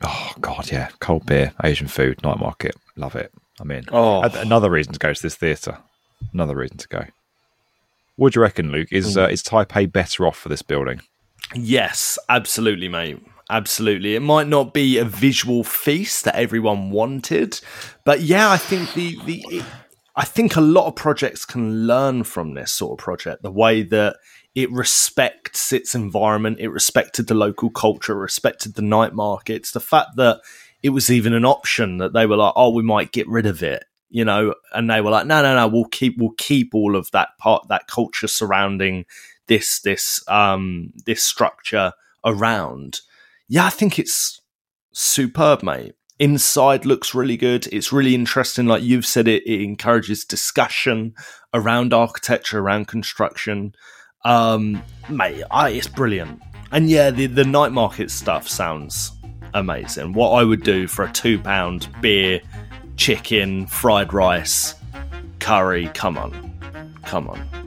[0.02, 0.90] Oh God, yeah.
[1.00, 2.76] Cold beer, Asian food, night market.
[2.96, 3.32] Love it.
[3.60, 3.86] I'm in.
[3.92, 4.22] Oh.
[4.22, 5.78] Another reason to go to this theatre.
[6.34, 7.06] Another reason to go.
[8.16, 8.90] What do you reckon, Luke?
[8.92, 11.02] Is uh, is Taipei better off for this building?
[11.56, 13.20] Yes, absolutely, mate.
[13.50, 14.16] Absolutely.
[14.16, 17.60] It might not be a visual feast that everyone wanted,
[18.06, 19.66] but yeah, I think the the it,
[20.16, 23.42] I think a lot of projects can learn from this sort of project.
[23.42, 24.18] The way that
[24.54, 29.72] it respects its environment, it respected the local culture, respected the night markets.
[29.72, 30.42] The fact that
[30.84, 33.64] it was even an option that they were like, "Oh, we might get rid of
[33.64, 36.96] it," you know, and they were like, "No, no, no, we'll keep we'll keep all
[36.96, 39.06] of that part, that culture surrounding
[39.50, 41.92] this this um this structure
[42.24, 43.02] around."
[43.50, 44.40] Yeah, I think it's
[44.94, 45.96] superb, mate.
[46.20, 47.68] Inside looks really good.
[47.68, 48.66] It's really interesting.
[48.66, 51.14] Like you've said, it, it encourages discussion
[51.54, 53.74] around architecture, around construction.
[54.26, 56.42] Um, mate, I, it's brilliant.
[56.72, 59.12] And yeah, the, the night market stuff sounds
[59.54, 60.14] amazing.
[60.14, 62.42] What I would do for a two pound beer,
[62.98, 64.76] chicken, fried rice,
[65.40, 65.90] curry.
[65.94, 66.54] Come on,
[67.06, 67.59] come on.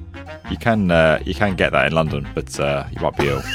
[0.51, 3.43] You can uh, you can get that in London, but uh, you might be ill.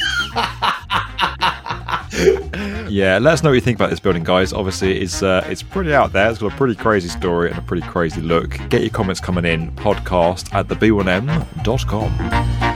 [2.89, 4.54] yeah, let us know what you think about this building, guys.
[4.54, 6.30] Obviously, it's uh, it's pretty out there.
[6.30, 8.58] It's got a pretty crazy story and a pretty crazy look.
[8.69, 9.71] Get your comments coming in.
[9.73, 12.67] Podcast at theb1m.com.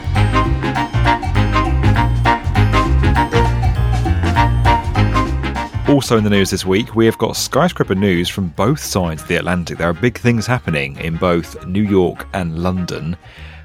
[5.91, 9.27] Also in the news this week, we have got skyscraper news from both sides of
[9.27, 9.77] the Atlantic.
[9.77, 13.17] There are big things happening in both New York and London.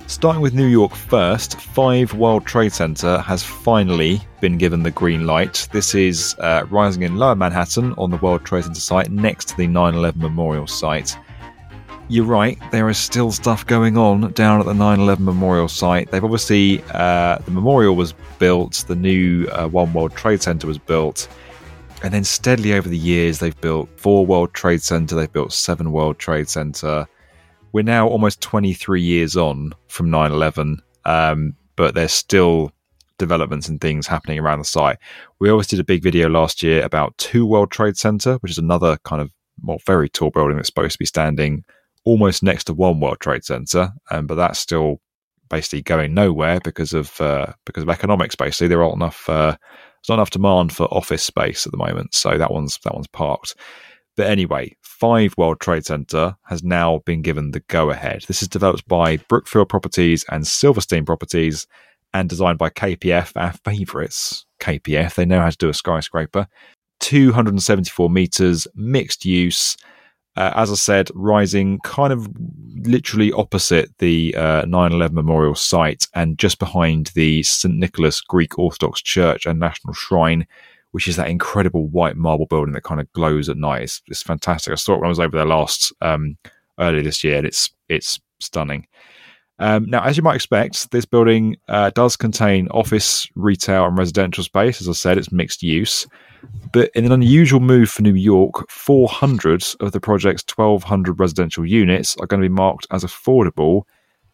[0.08, 5.26] Starting with New York first, 5 World Trade Center has finally been given the green
[5.26, 5.68] light.
[5.72, 9.56] This is uh, rising in Lower Manhattan on the World Trade Center site next to
[9.56, 11.18] the 9 11 Memorial site.
[12.08, 16.12] You're right, there is still stuff going on down at the 9 11 Memorial site.
[16.12, 20.78] They've obviously, uh, the memorial was built, the new uh, One World Trade Center was
[20.78, 21.28] built.
[22.04, 25.90] And then steadily over the years, they've built four World Trade Center, they've built seven
[25.90, 27.08] World Trade Center.
[27.76, 32.72] We're now almost 23 years on from 9 11, um, but there's still
[33.18, 34.96] developments and things happening around the site.
[35.40, 38.56] We always did a big video last year about two World Trade Center, which is
[38.56, 39.30] another kind of
[39.62, 41.64] well, very tall building that's supposed to be standing
[42.04, 45.02] almost next to one World Trade Center, um, but that's still
[45.50, 48.34] basically going nowhere because of uh, because of economics.
[48.34, 52.14] Basically, there aren't enough uh, there's not enough demand for office space at the moment,
[52.14, 53.54] so that one's that one's parked.
[54.16, 58.24] But anyway, Five World Trade Center has now been given the go ahead.
[58.26, 61.66] This is developed by Brookfield Properties and Silverstein Properties
[62.14, 64.46] and designed by KPF, our favourites.
[64.58, 66.46] KPF, they know how to do a skyscraper.
[67.00, 69.76] 274 meters, mixed use.
[70.34, 72.26] Uh, as I said, rising kind of
[72.86, 77.74] literally opposite the uh, 9 11 memorial site and just behind the St.
[77.74, 80.46] Nicholas Greek Orthodox Church and National Shrine,
[80.92, 83.82] which is that incredible white marble building that kind of glows at night.
[83.82, 84.72] It's, it's fantastic.
[84.72, 86.36] I saw it when I was over there last um,
[86.78, 88.86] earlier this year, and it's it's stunning.
[89.58, 94.44] Um, now, as you might expect, this building uh, does contain office, retail, and residential
[94.44, 94.80] space.
[94.80, 96.06] As I said, it's mixed use.
[96.72, 102.16] But in an unusual move for New York, 400 of the project's 1,200 residential units
[102.18, 103.84] are going to be marked as affordable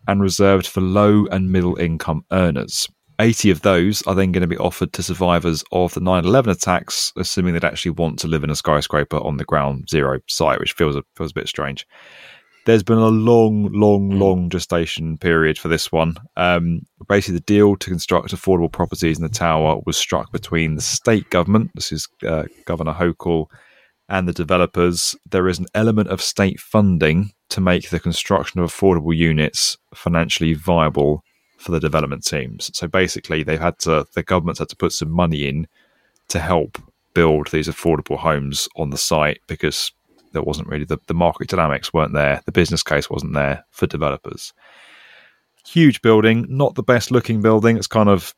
[0.09, 2.89] and reserved for low and middle income earners.
[3.19, 6.51] 80 of those are then going to be offered to survivors of the 9 11
[6.51, 10.61] attacks, assuming they'd actually want to live in a skyscraper on the ground zero site,
[10.61, 11.87] which feels a, feels a bit strange
[12.65, 14.19] there's been a long, long, Hmm.
[14.19, 16.17] long gestation period for this one.
[16.37, 20.83] Um, basically, the deal to construct affordable properties in the tower was struck between the
[20.83, 23.47] state government, this is uh, Governor Hochul,
[24.09, 25.17] and the developers.
[25.31, 30.55] There is an element of state funding to make the construction of affordable units financially
[30.55, 31.23] viable
[31.63, 32.71] for the development teams.
[32.77, 35.69] So basically, they've had to, the government's had to put some money in
[36.29, 36.79] to help
[37.15, 39.93] build these affordable homes on the site because
[40.33, 42.41] there wasn't really the, the market dynamics weren't there.
[42.47, 44.53] The business case wasn't there for developers.
[45.67, 47.77] Huge building not the best looking building.
[47.77, 48.35] It's kind of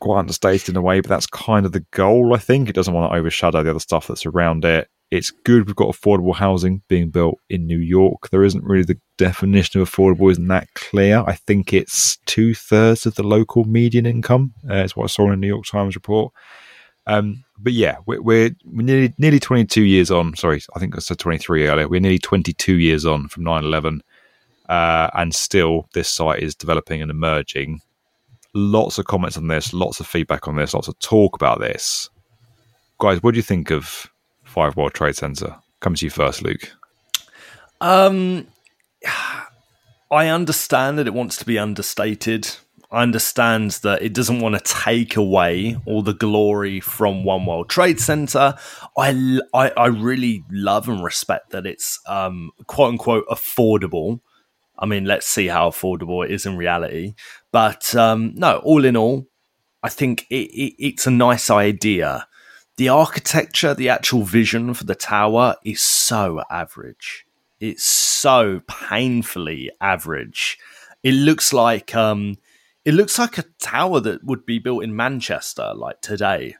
[0.00, 2.68] quite understated in a way but that's kind of the goal i think.
[2.68, 5.88] It doesn't want to overshadow the other stuff that's around it it's good we've got
[5.88, 10.48] affordable housing being built in new york there isn't really the definition of affordable isn't
[10.48, 15.06] that clear i think it's two-thirds of the local median income uh, is what i
[15.06, 16.32] saw in a new york times report
[17.06, 20.34] um, but yeah, we're, we're, we're nearly nearly 22 years on.
[20.34, 21.88] Sorry, I think I said 23 earlier.
[21.88, 24.00] We're nearly 22 years on from 9/11,
[24.68, 27.80] uh, and still this site is developing and emerging.
[28.54, 32.08] Lots of comments on this, lots of feedback on this, lots of talk about this.
[32.98, 34.10] Guys, what do you think of
[34.56, 35.54] Five World Trade Center?
[35.80, 36.72] Come to you first, Luke.
[37.82, 38.46] Um,
[40.10, 42.48] I understand that it wants to be understated.
[42.90, 47.68] I understand that it doesn't want to take away all the glory from One World
[47.68, 48.54] Trade Center.
[48.96, 54.20] I, I, I really love and respect that it's um, quote unquote affordable.
[54.78, 57.12] I mean, let's see how affordable it is in reality.
[57.52, 59.26] But um, no, all in all,
[59.82, 62.26] I think it, it, it's a nice idea.
[62.76, 67.26] The architecture, the actual vision for the tower is so average.
[67.58, 70.58] It's so painfully average.
[71.02, 72.36] It looks like um,
[72.84, 76.56] it looks like a tower that would be built in Manchester, like today.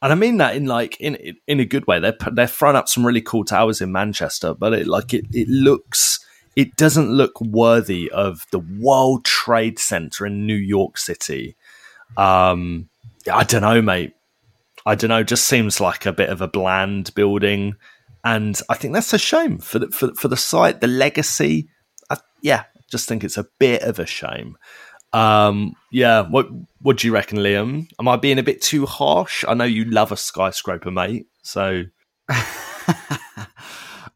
[0.00, 2.00] And I mean that in like in in a good way.
[2.00, 5.48] They're they're throwing up some really cool towers in Manchester, but it like it it
[5.48, 6.20] looks
[6.56, 11.56] it doesn't look worthy of the World Trade Center in New York City.
[12.16, 12.88] Um,
[13.30, 14.14] I don't know, mate.
[14.88, 15.22] I don't know.
[15.22, 17.74] Just seems like a bit of a bland building,
[18.24, 21.68] and I think that's a shame for the, for for the site, the legacy.
[22.08, 24.56] I, yeah, just think it's a bit of a shame.
[25.12, 26.46] Um, yeah, what
[26.80, 27.86] what do you reckon, Liam?
[28.00, 29.44] Am I being a bit too harsh?
[29.46, 31.26] I know you love a skyscraper, mate.
[31.42, 31.82] So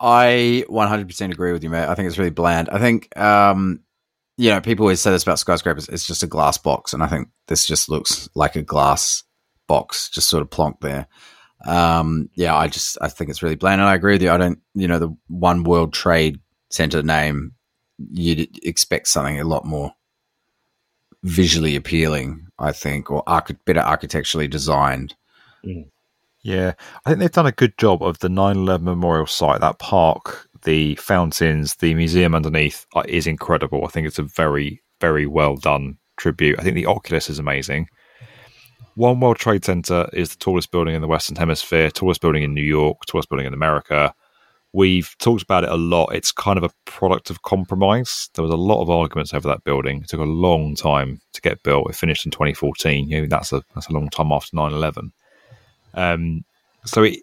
[0.01, 1.87] I 100% agree with you, mate.
[1.87, 2.71] I think it's really bland.
[2.71, 3.81] I think, um,
[4.39, 5.91] you know, people always say this about skyscrapers.
[5.91, 9.23] It's just a glass box, and I think this just looks like a glass
[9.73, 11.07] box, just sort of plonked there.
[11.65, 14.31] Um, yeah, I just I think it's really bland, and I agree with you.
[14.31, 17.53] I don't, you know, the One World Trade Center name,
[18.11, 19.95] you'd expect something a lot more
[21.23, 23.23] visually appealing, I think, or
[23.65, 25.15] better architecturally designed.
[26.43, 26.73] Yeah,
[27.07, 29.61] I think they've done a good job of the 9 11 memorial site.
[29.61, 33.85] That park, the fountains, the museum underneath uh, is incredible.
[33.85, 36.59] I think it's a very, very well done tribute.
[36.59, 37.89] I think the Oculus is amazing.
[38.95, 42.53] One World Trade Center is the tallest building in the Western Hemisphere, tallest building in
[42.53, 44.15] New York, tallest building in America.
[44.75, 46.15] We've talked about it a lot.
[46.15, 48.29] It's kind of a product of compromise.
[48.35, 50.03] There was a lot of arguments over that building.
[50.03, 51.89] It took a long time to get built.
[51.89, 53.09] It finished in 2014.
[53.09, 55.13] You know, that's a that's a long time after 9 11.
[55.95, 56.45] Um,
[56.85, 57.21] so it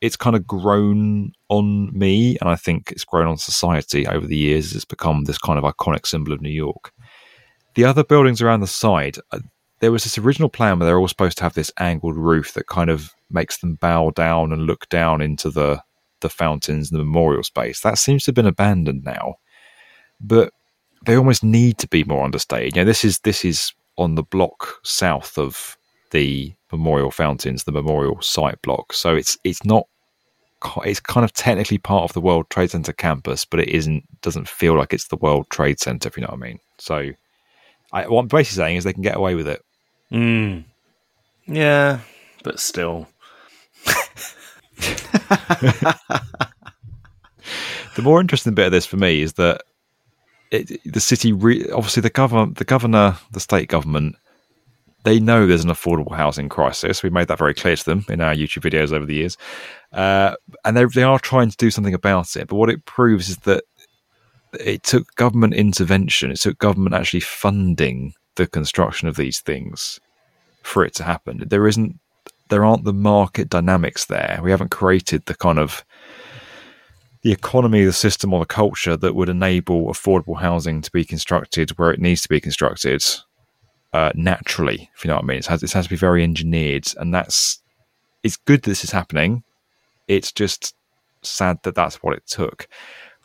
[0.00, 4.36] it's kind of grown on me, and I think it's grown on society over the
[4.36, 4.74] years.
[4.74, 6.92] It's become this kind of iconic symbol of New York.
[7.74, 9.40] The other buildings around the side, uh,
[9.80, 12.66] there was this original plan where they're all supposed to have this angled roof that
[12.66, 15.82] kind of makes them bow down and look down into the
[16.20, 17.80] the fountains and the memorial space.
[17.80, 19.36] That seems to have been abandoned now,
[20.20, 20.52] but
[21.06, 22.76] they almost need to be more understated.
[22.76, 25.76] You know, this is this is on the block south of
[26.10, 28.92] the memorial fountains, the memorial site block.
[28.92, 29.86] So it's it's not
[30.84, 34.48] it's kind of technically part of the World Trade Center campus, but it isn't doesn't
[34.48, 36.58] feel like it's the World Trade Center, if you know what I mean.
[36.78, 37.10] So
[37.92, 39.62] I, what I'm basically saying is they can get away with it.
[40.12, 40.64] Mm.
[41.46, 42.00] Yeah,
[42.42, 43.08] but still.
[47.94, 49.62] the more interesting bit of this for me is that
[50.50, 54.16] it, the city, re- obviously, the government, the governor, the state government,
[55.04, 57.02] they know there's an affordable housing crisis.
[57.02, 59.36] We made that very clear to them in our YouTube videos over the years,
[59.92, 60.34] uh,
[60.64, 62.48] and they they are trying to do something about it.
[62.48, 63.64] But what it proves is that
[64.58, 66.30] it took government intervention.
[66.30, 70.00] It took government actually funding the construction of these things
[70.62, 71.42] for it to happen.
[71.46, 71.98] There isn't,
[72.48, 74.40] there aren't the market dynamics there.
[74.42, 75.84] We haven't created the kind of
[77.22, 81.70] the economy, the system, or the culture that would enable affordable housing to be constructed
[81.70, 83.04] where it needs to be constructed
[83.92, 84.90] uh, naturally.
[84.96, 87.12] If you know what I mean, it has, it has to be very engineered, and
[87.12, 87.60] that's
[88.22, 89.42] it's good this is happening.
[90.08, 90.74] It's just
[91.22, 92.68] sad that that's what it took.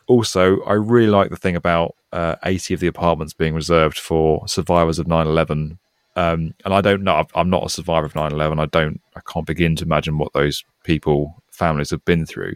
[0.06, 4.46] Also, I really like the thing about uh, 80 of the apartments being reserved for
[4.46, 5.78] survivors of 9 11.
[6.14, 8.58] Um, and I don't know, I'm not a survivor of 9 11.
[8.58, 12.54] I don't, I can't begin to imagine what those people, families have been through.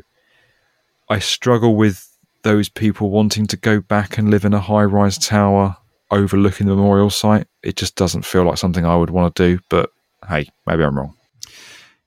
[1.09, 2.07] I struggle with
[2.43, 5.77] those people wanting to go back and live in a high rise tower
[6.11, 7.47] overlooking the memorial site.
[7.63, 9.91] It just doesn't feel like something I would want to do, but
[10.29, 11.15] hey, maybe I'm wrong.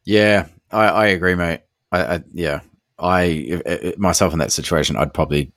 [0.03, 1.61] Yeah, I, I agree, mate.
[1.91, 2.61] I, I yeah,
[3.03, 5.51] I myself in that situation, I'd probably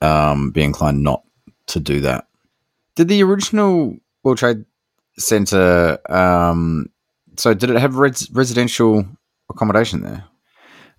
[0.00, 1.22] um, be inclined not
[1.66, 2.26] to do that.
[2.94, 4.64] Did the original World Trade
[5.18, 5.98] Center?
[6.10, 6.86] Um,
[7.36, 9.04] so did it have res- residential
[9.50, 10.24] accommodation there?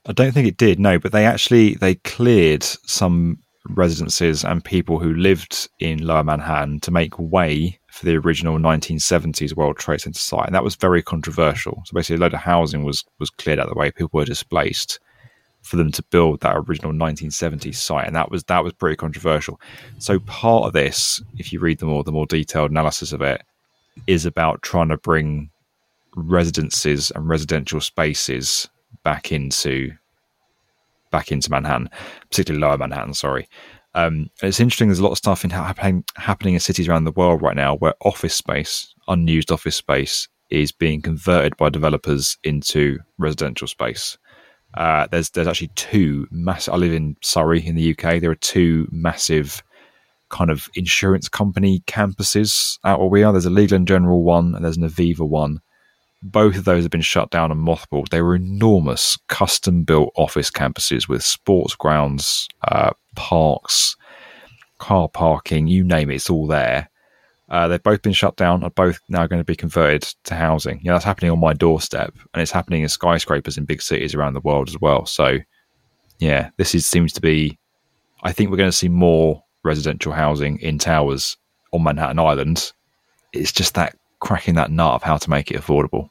[0.06, 0.80] I don't think it did.
[0.80, 3.40] No, but they actually they cleared some
[3.70, 9.56] residences and people who lived in Lower Manhattan to make way for the original 1970s
[9.56, 11.82] World Trade Center site, and that was very controversial.
[11.86, 13.92] So basically, a load of housing was was cleared out of the way.
[13.92, 15.00] People were displaced
[15.64, 19.60] for them to build that original 1970s site, and that was that was pretty controversial.
[19.98, 23.42] So part of this, if you read the more the more detailed analysis of it,
[24.08, 25.50] is about trying to bring
[26.16, 28.70] residences and residential spaces
[29.04, 29.92] back into
[31.12, 31.90] back into Manhattan,
[32.30, 33.14] particularly Lower Manhattan.
[33.14, 33.48] Sorry.
[33.96, 34.88] Um, it's interesting.
[34.88, 37.76] There's a lot of stuff in happening happening in cities around the world right now
[37.76, 44.18] where office space, unused office space, is being converted by developers into residential space.
[44.74, 46.74] Uh, there's there's actually two massive.
[46.74, 48.20] I live in Surrey in the UK.
[48.20, 49.64] There are two massive
[50.30, 53.32] kind of insurance company campuses out where we are.
[53.32, 55.60] There's a Legal and General one, and there's an Aviva one.
[56.24, 58.10] Both of those have been shut down and mothballed.
[58.10, 63.96] They were enormous, custom built office campuses with sports grounds, uh, parks,
[64.80, 66.90] car parking, you name it, it's all there.
[67.54, 70.82] Uh, they've both been shut down, are both now going to be converted to housing.
[70.84, 74.34] Know, that's happening on my doorstep, and it's happening in skyscrapers in big cities around
[74.34, 75.06] the world as well.
[75.06, 75.38] So,
[76.18, 77.60] yeah, this is, seems to be.
[78.24, 81.38] I think we're going to see more residential housing in towers
[81.74, 82.72] on Manhattan Island.
[83.34, 86.10] It's just that cracking that nut of how to make it affordable.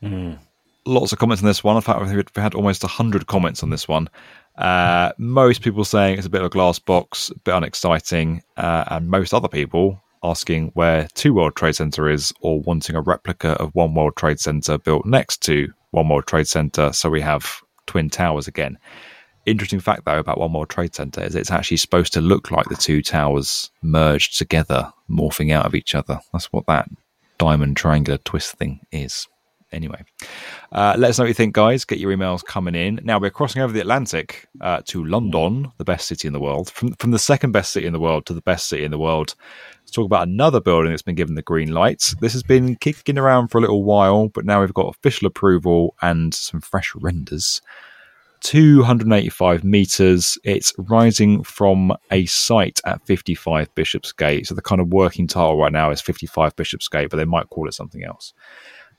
[0.00, 0.38] Mm.
[0.86, 1.74] Lots of comments on this one.
[1.74, 4.08] In fact, we've had almost 100 comments on this one.
[4.56, 8.84] Uh, most people saying it's a bit of a glass box, a bit unexciting, uh,
[8.86, 13.50] and most other people asking where Two World Trade Center is or wanting a replica
[13.60, 17.60] of One World Trade Center built next to One World Trade Center so we have
[17.86, 18.78] Twin Towers again.
[19.46, 22.66] Interesting fact, though, about One World Trade Center is it's actually supposed to look like
[22.68, 26.18] the two towers merged together, morphing out of each other.
[26.32, 26.88] That's what that
[27.36, 29.28] diamond triangular twist thing is.
[29.70, 30.04] Anyway,
[30.70, 31.84] uh, let us know what you think, guys.
[31.84, 33.00] Get your emails coming in.
[33.02, 36.70] Now we're crossing over the Atlantic uh, to London, the best city in the world.
[36.70, 38.98] From from the second best city in the world to the best city in the
[38.98, 39.34] world.
[39.84, 42.14] Let's talk about another building that's been given the green light.
[42.22, 45.94] This has been kicking around for a little while, but now we've got official approval
[46.00, 47.60] and some fresh renders.
[48.40, 50.38] 285 meters.
[50.42, 54.46] It's rising from a site at 55 Bishopsgate.
[54.46, 57.68] So the kind of working title right now is 55 Bishopsgate, but they might call
[57.68, 58.32] it something else.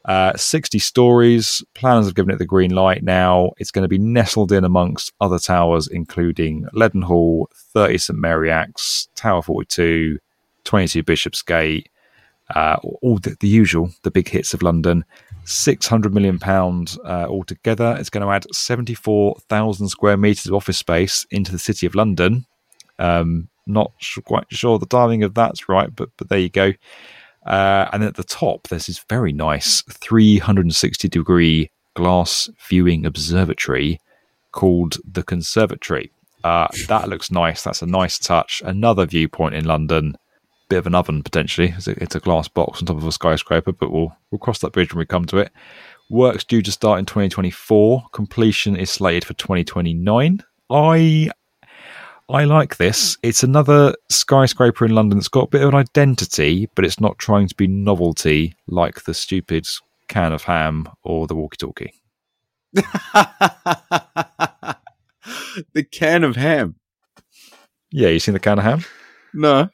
[0.06, 1.64] Uh, 60 stories.
[1.74, 3.54] Planners have given it the green light now.
[3.58, 9.10] It's going to be nestled in amongst other towers, including Leadenhall, 30 St Mary Axe,
[9.16, 10.20] Tower 42,
[10.66, 11.90] 22 Bishopsgate,
[12.54, 15.06] uh, all the, the, usual, the big hits of London.
[15.46, 17.96] 600 million pounds uh, altogether.
[18.00, 22.46] It's going to add 74,000 square meters of office space into the city of London.
[22.98, 23.92] Um, not
[24.26, 26.74] quite sure the timing of that's right, but but there you go.
[27.46, 34.00] Uh, and at the top, there's this very nice 360 degree glass viewing observatory
[34.52, 36.12] called the Conservatory.
[36.44, 37.64] Uh, that looks nice.
[37.64, 38.62] That's a nice touch.
[38.66, 40.18] Another viewpoint in London.
[40.68, 41.74] Bit of an oven potentially.
[41.78, 44.60] It's a, it's a glass box on top of a skyscraper, but we'll we'll cross
[44.60, 45.52] that bridge when we come to it.
[46.10, 48.06] Work's due to start in 2024.
[48.12, 50.44] Completion is slated for 2029.
[50.70, 51.30] I
[52.28, 53.18] I like this.
[53.22, 57.20] It's another skyscraper in London that's got a bit of an identity, but it's not
[57.20, 59.68] trying to be novelty like the stupid
[60.08, 61.94] can of ham or the walkie talkie.
[62.74, 62.84] the
[65.92, 66.76] can of ham.
[67.92, 68.84] Yeah, you seen the can of ham?
[69.34, 69.70] No.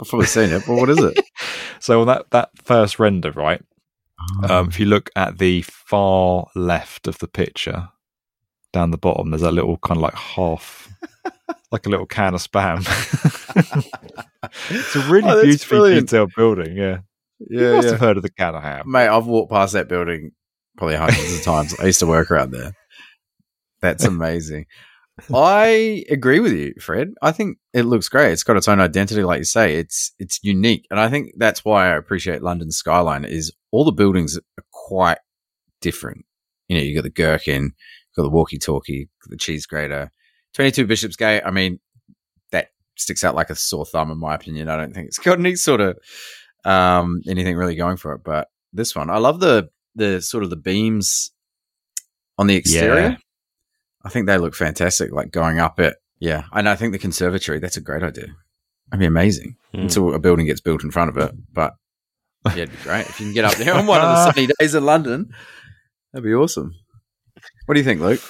[0.00, 1.18] I've probably seen it, but what is it?
[1.80, 3.62] so on that, that first render, right?
[4.44, 4.60] Oh.
[4.60, 7.88] Um, if you look at the far left of the picture,
[8.72, 10.88] down the bottom, there's a little kind of like half
[11.72, 12.80] like a little can of spam.
[14.70, 16.08] it's a really Oh, beautifully brilliant.
[16.08, 16.76] detailed building.
[16.76, 16.98] Yeah,
[17.50, 17.90] Yeah, you must yeah.
[17.92, 18.90] have heard of the can of ham.
[18.90, 20.32] Mate, I've walked past that building
[20.76, 21.74] probably hundreds of times.
[21.78, 22.72] I used to work around there.
[23.80, 24.66] That's amazing.
[25.32, 27.14] I agree with you, Fred.
[27.22, 28.32] I think it looks great.
[28.32, 29.76] It's got its own identity, like you say.
[29.76, 33.24] It's it's unique, and I think that's why I appreciate London skyline.
[33.24, 35.18] Is all the buildings are quite
[35.80, 36.24] different.
[36.68, 37.72] You know, you got the gherkin, you
[38.16, 40.10] got the walkie-talkie, the cheese grater,
[40.52, 41.42] twenty-two Bishopsgate.
[41.46, 41.78] I mean,
[42.50, 44.68] that sticks out like a sore thumb, in my opinion.
[44.68, 45.96] I don't think it's got any sort of
[46.64, 48.22] um, anything really going for it.
[48.24, 51.30] But this one, I love the the sort of the beams
[52.36, 53.10] on the exterior.
[53.10, 53.16] Yeah.
[54.04, 55.96] I think they look fantastic, like going up it.
[56.20, 58.28] Yeah, and I think the conservatory that's a great idea.
[58.90, 61.32] That'd be amazing until a building gets built in front of it.
[61.52, 61.74] But
[62.46, 64.48] yeah, it'd be great if you can get up there on one of the sunny
[64.58, 65.32] days in London.
[66.12, 66.74] That'd be awesome.
[67.66, 68.20] What do you think, Luke?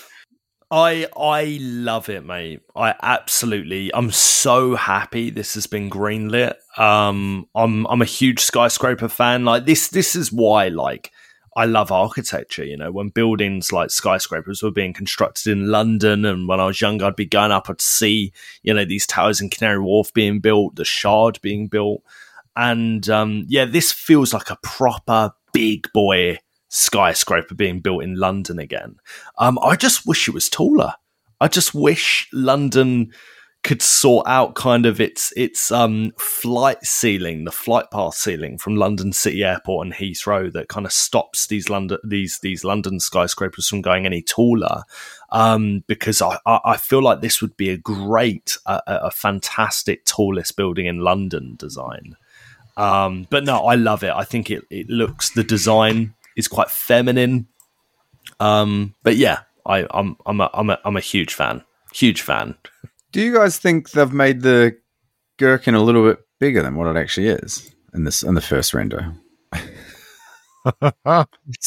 [0.70, 2.62] I I love it, mate.
[2.75, 3.95] I absolutely.
[3.95, 6.55] I'm so happy this has been greenlit.
[6.77, 9.45] Um, I'm I'm a huge skyscraper fan.
[9.45, 11.12] Like this this is why like
[11.57, 12.64] I love architecture.
[12.64, 16.80] You know, when buildings like skyscrapers were being constructed in London, and when I was
[16.80, 18.32] younger, I'd be going up, I'd see
[18.62, 22.02] you know these towers in Canary Wharf being built, the Shard being built,
[22.57, 26.38] and um, yeah, this feels like a proper big boy
[26.68, 28.96] skyscraper being built in London again.
[29.38, 30.94] Um, I just wish it was taller.
[31.40, 33.12] I just wish London
[33.64, 38.76] could sort out kind of its its um, flight ceiling, the flight path ceiling from
[38.76, 43.66] London City Airport and Heathrow that kind of stops these London these these London skyscrapers
[43.66, 44.82] from going any taller.
[45.32, 50.04] Um, because I, I feel like this would be a great, a, a a fantastic
[50.04, 52.16] tallest building in London design.
[52.76, 54.12] Um, but no, I love it.
[54.14, 57.48] I think it, it looks the design is quite feminine.
[58.38, 61.64] Um, but yeah, I, I'm I'm a, I'm a I'm a huge fan.
[61.94, 62.56] Huge fan.
[63.14, 64.76] Do you guys think they've made the
[65.38, 68.74] gherkin a little bit bigger than what it actually is in this in the first
[68.74, 69.14] render?
[69.52, 69.62] it's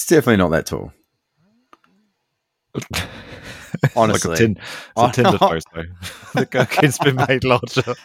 [0.07, 0.91] definitely not that tall.
[3.95, 5.61] Honestly, like a, tin, it's a Tinder photo.
[6.33, 7.95] the gherkin's been made larger.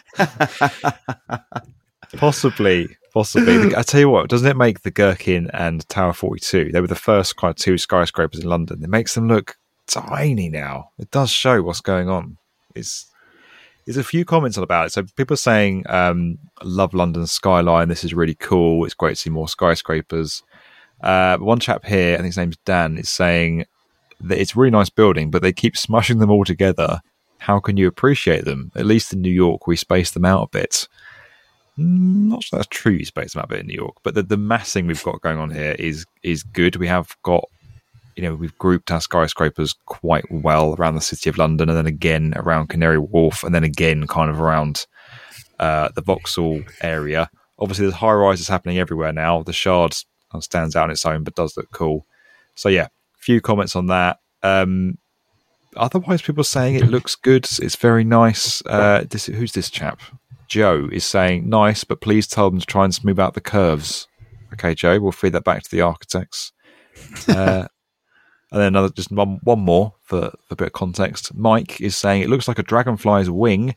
[2.15, 3.75] possibly, possibly.
[3.75, 6.71] I tell you what, doesn't it make the Gherkin and Tower 42?
[6.71, 8.81] They were the first kind of two skyscrapers in London.
[8.81, 10.91] It makes them look tiny now.
[10.97, 12.37] It does show what's going on.
[12.73, 13.09] It's
[13.85, 14.91] there's a few comments about it.
[14.91, 17.89] So people are saying, um, "Love London skyline.
[17.89, 18.85] This is really cool.
[18.85, 20.43] It's great to see more skyscrapers."
[21.01, 23.65] Uh, one chap here, I think his name's Dan, is saying
[24.21, 27.01] that it's a really nice building, but they keep smushing them all together.
[27.39, 28.71] How can you appreciate them?
[28.75, 30.87] At least in New York, we space them out a bit.
[31.77, 32.93] Mm, Not sure that's true.
[32.93, 35.21] You space them out a bit in New York, but the, the massing we've got
[35.21, 36.77] going on here is is good.
[36.77, 37.43] We have got,
[38.15, 41.87] you know, we've grouped our skyscrapers quite well around the city of London, and then
[41.87, 44.85] again around Canary Wharf, and then again kind of around
[45.59, 47.29] uh, the Vauxhall area.
[47.59, 49.43] Obviously, there's high rises happening everywhere now.
[49.43, 49.95] The Shard
[50.39, 52.05] stands out on its own, but does look cool.
[52.55, 52.87] So yeah,
[53.17, 54.19] few comments on that.
[54.41, 54.97] Um,
[55.75, 57.47] otherwise, people saying it looks good.
[57.59, 58.61] It's very nice.
[58.65, 60.01] Uh, this who's this chap?
[60.47, 64.07] Joe is saying nice, but please tell them to try and smooth out the curves.
[64.53, 66.51] Okay, Joe, we'll feed that back to the architects.
[67.27, 67.67] Uh,
[68.53, 71.33] and then another, just one, one more for, for a bit of context.
[71.33, 73.75] Mike is saying it looks like a dragonfly's wing,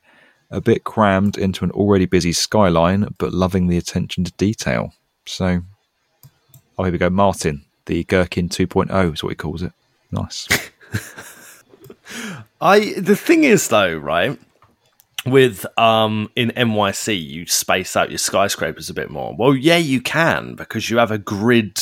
[0.51, 4.93] a bit crammed into an already busy skyline, but loving the attention to detail.
[5.25, 5.63] So,
[6.77, 7.09] oh, here we go.
[7.09, 9.73] Martin, the Gherkin 2.0 is what he calls it.
[10.13, 10.47] Nice.
[12.61, 14.39] I the thing is though, right?
[15.25, 19.35] With um in NYC, you space out your skyscrapers a bit more.
[19.37, 21.81] Well, yeah, you can because you have a grid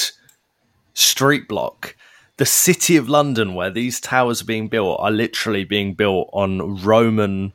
[0.94, 1.96] street block.
[2.36, 6.82] The city of London, where these towers are being built, are literally being built on
[6.82, 7.52] Roman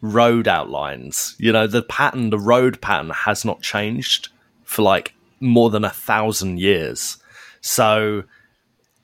[0.00, 1.36] road outlines.
[1.38, 4.28] You know, the pattern, the road pattern has not changed
[4.64, 7.18] for like more than a thousand years.
[7.60, 8.24] So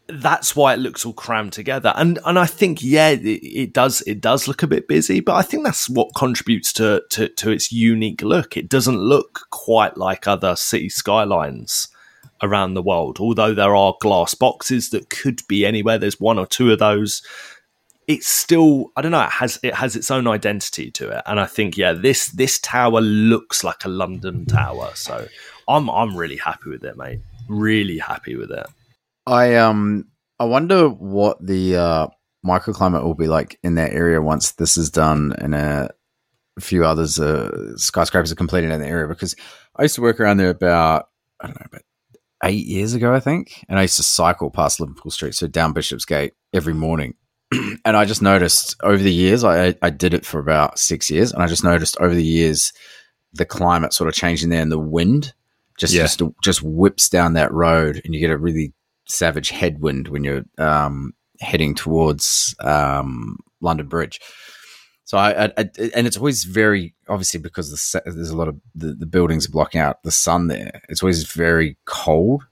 [0.08, 1.92] that's why it looks all crammed together.
[1.96, 5.36] And and I think yeah, it, it does it does look a bit busy, but
[5.36, 8.56] I think that's what contributes to, to to its unique look.
[8.56, 11.88] It doesn't look quite like other city skylines
[12.42, 13.18] around the world.
[13.20, 15.98] Although there are glass boxes that could be anywhere.
[15.98, 17.22] There's one or two of those.
[18.08, 19.22] It's still I don't know.
[19.22, 22.58] It has it has its own identity to it, and I think yeah, this this
[22.58, 24.90] tower looks like a London tower.
[24.94, 25.28] So
[25.68, 27.20] I'm I'm really happy with it, mate.
[27.48, 28.66] Really happy with it.
[29.26, 30.08] I um
[30.40, 32.06] I wonder what the uh,
[32.44, 35.90] microclimate will be like in that area once this is done and a
[36.58, 39.34] few others uh, skyscrapers are completed in the area because
[39.76, 41.08] I used to work around there about
[41.40, 41.82] I don't know about
[42.44, 45.72] eight years ago I think and I used to cycle past Liverpool Street so down
[45.72, 47.14] Bishopsgate every morning
[47.84, 51.32] and I just noticed over the years, I I did it for about six years,
[51.32, 52.72] and I just noticed over the years
[53.34, 55.34] the climate sort of changing there, and the wind
[55.78, 56.02] just Yeah.
[56.04, 58.72] just just whips down that road, and you get a really
[59.06, 64.18] savage headwind when you're um, heading towards um, London Bridge.
[65.12, 68.58] So I, I, I and it's always very obviously because the, there's a lot of
[68.74, 70.80] the, the buildings are blocking out the sun there.
[70.88, 72.46] It's always very cold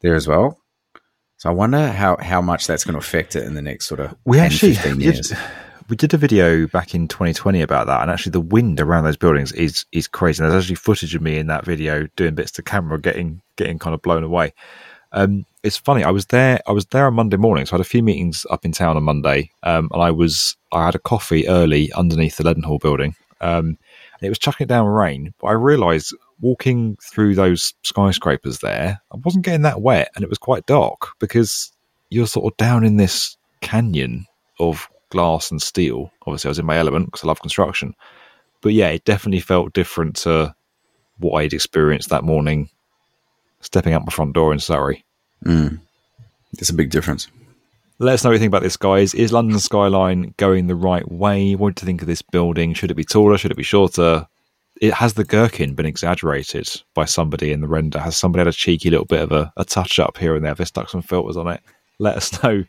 [0.00, 0.60] there as well.
[1.38, 3.98] So I wonder how, how much that's going to affect it in the next sort
[3.98, 5.26] of We 10, actually 15 did,
[5.88, 9.16] we did a video back in 2020 about that, and actually the wind around those
[9.16, 10.40] buildings is is crazy.
[10.40, 13.80] And there's actually footage of me in that video doing bits to camera, getting getting
[13.80, 14.54] kind of blown away.
[15.10, 16.02] Um, it's funny.
[16.02, 16.60] I was there.
[16.66, 18.96] I was there on Monday morning, so I had a few meetings up in town
[18.96, 23.14] on Monday, um, and I was I had a coffee early underneath the Leadenhall building.
[23.40, 28.60] Um, and it was chucking it down rain, but I realised walking through those skyscrapers
[28.60, 31.72] there, I wasn't getting that wet, and it was quite dark because
[32.10, 34.26] you're sort of down in this canyon
[34.60, 36.12] of glass and steel.
[36.26, 37.94] Obviously, I was in my element because I love construction.
[38.60, 40.54] But yeah, it definitely felt different to
[41.18, 42.68] what I'd experienced that morning
[43.60, 45.04] stepping out my front door in Surrey.
[45.44, 45.80] Mm.
[46.58, 47.28] It's a big difference.
[47.98, 49.14] Let us know what you think about this, guys.
[49.14, 51.54] Is London skyline going the right way?
[51.54, 52.74] What do you think of this building?
[52.74, 53.38] Should it be taller?
[53.38, 54.26] Should it be shorter?
[54.80, 58.00] It has the gherkin been exaggerated by somebody in the render?
[58.00, 60.50] Has somebody had a cheeky little bit of a, a touch up here and there?
[60.50, 61.60] Have they stuck some filters on it?
[62.00, 62.64] Let us know.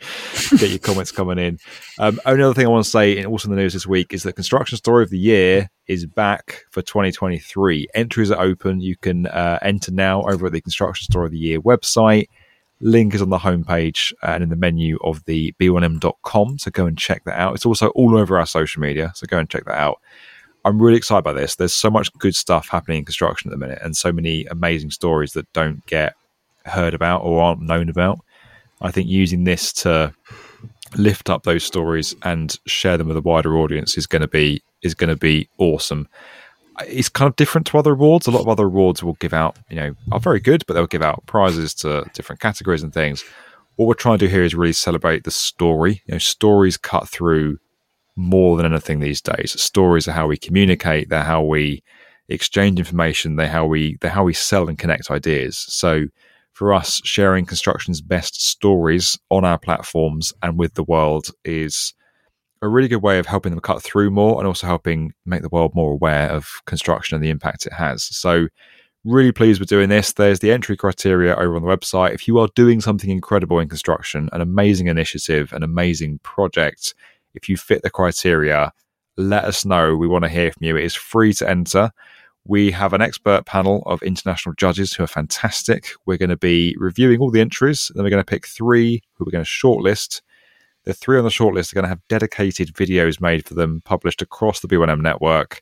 [0.57, 1.57] Get your comments coming in.
[1.97, 4.13] Um, only other thing I want to say, and also in the news this week,
[4.13, 7.87] is that Construction Story of the Year is back for 2023.
[7.95, 8.81] Entries are open.
[8.81, 12.27] You can uh, enter now over at the Construction Story of the Year website.
[12.83, 16.59] Link is on the homepage and in the menu of the b1m.com.
[16.59, 17.55] So go and check that out.
[17.55, 19.13] It's also all over our social media.
[19.15, 20.01] So go and check that out.
[20.65, 21.55] I'm really excited by this.
[21.55, 24.91] There's so much good stuff happening in construction at the minute and so many amazing
[24.91, 26.15] stories that don't get
[26.65, 28.19] heard about or aren't known about.
[28.81, 30.13] I think using this to
[30.97, 34.61] lift up those stories and share them with a wider audience is going to be
[34.81, 36.07] is going to be awesome.
[36.87, 38.27] It's kind of different to other awards.
[38.27, 40.87] A lot of other awards will give out, you know, are very good, but they'll
[40.87, 43.23] give out prizes to different categories and things.
[43.75, 46.03] What we're trying to do here is really celebrate the story.
[46.05, 47.57] You know, stories cut through
[48.15, 49.59] more than anything these days.
[49.59, 51.09] Stories are how we communicate.
[51.09, 51.83] They're how we
[52.29, 53.35] exchange information.
[53.35, 55.57] They're how we they're how we sell and connect ideas.
[55.57, 56.05] So
[56.51, 61.93] for us, sharing construction's best stories on our platforms and with the world is
[62.63, 65.49] a really good way of helping them cut through more and also helping make the
[65.49, 68.03] world more aware of construction and the impact it has.
[68.03, 68.47] So,
[69.03, 70.13] really pleased with doing this.
[70.13, 72.13] There's the entry criteria over on the website.
[72.13, 76.95] If you are doing something incredible in construction, an amazing initiative, an amazing project,
[77.35, 78.71] if you fit the criteria,
[79.17, 79.97] let us know.
[79.97, 80.77] We want to hear from you.
[80.77, 81.91] It is free to enter.
[82.45, 85.89] We have an expert panel of international judges who are fantastic.
[86.05, 89.25] We're going to be reviewing all the entries, then we're going to pick three who
[89.25, 90.21] we're going to shortlist.
[90.85, 94.21] The three on the shortlist are going to have dedicated videos made for them, published
[94.21, 95.61] across the B1M network.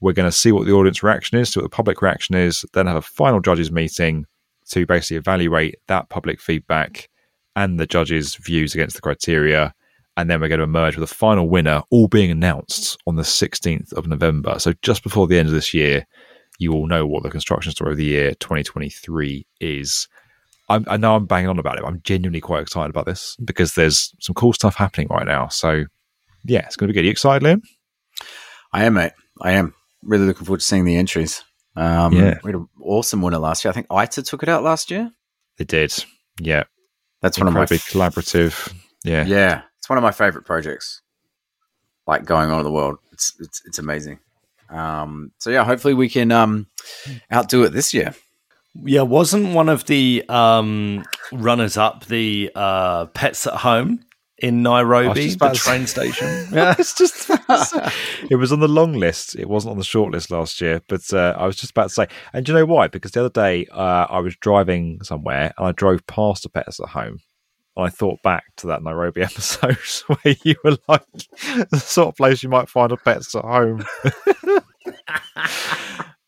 [0.00, 2.64] We're going to see what the audience reaction is, see what the public reaction is,
[2.72, 4.26] then have a final judges meeting
[4.70, 7.08] to basically evaluate that public feedback
[7.56, 9.74] and the judges' views against the criteria.
[10.16, 13.22] And then we're going to emerge with a final winner, all being announced on the
[13.22, 14.58] 16th of November.
[14.58, 16.06] So just before the end of this year,
[16.58, 20.08] you all know what the construction story of the year 2023 is.
[20.68, 21.82] I'm, I know I'm banging on about it.
[21.82, 25.48] But I'm genuinely quite excited about this because there's some cool stuff happening right now.
[25.48, 25.84] So,
[26.44, 27.02] yeah, it's going to be good.
[27.02, 27.62] Are you excited, Liam?
[28.72, 29.12] I am, mate.
[29.40, 31.42] I am really looking forward to seeing the entries.
[31.76, 32.38] Um, Yeah.
[32.42, 33.70] we had an awesome winner last year.
[33.70, 35.10] I think ITA took it out last year.
[35.58, 35.92] They did.
[36.40, 36.64] Yeah.
[37.20, 38.74] That's one of my Incredibly f- collaborative.
[39.04, 39.24] Yeah.
[39.26, 41.02] Yeah, it's one of my favorite projects.
[42.06, 44.18] Like going on in the world, it's it's it's amazing.
[44.68, 46.66] Um, so yeah, hopefully we can um,
[47.32, 48.14] outdo it this year.
[48.82, 54.00] Yeah, wasn't one of the um, runners up the uh, Pets at Home
[54.38, 56.48] in Nairobi, the train station?
[56.52, 57.30] Yeah, it's just
[58.30, 59.36] it was on the long list.
[59.36, 61.94] It wasn't on the short list last year, but uh, I was just about to
[61.94, 62.06] say.
[62.32, 62.88] And do you know why?
[62.88, 66.80] Because the other day uh, I was driving somewhere and I drove past a pets
[66.80, 67.18] at home.
[67.76, 71.06] And I thought back to that Nairobi episode where you were like
[71.70, 73.84] the sort of place you might find a pets at home.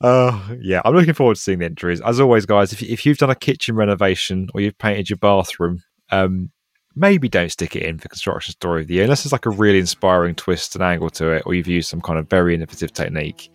[0.03, 2.01] Oh yeah, I'm looking forward to seeing the entries.
[2.01, 5.83] As always, guys, if, if you've done a kitchen renovation or you've painted your bathroom,
[6.11, 6.51] um,
[6.95, 9.51] maybe don't stick it in for construction story of the year unless there's like a
[9.51, 12.93] really inspiring twist and angle to it, or you've used some kind of very innovative
[12.93, 13.51] technique.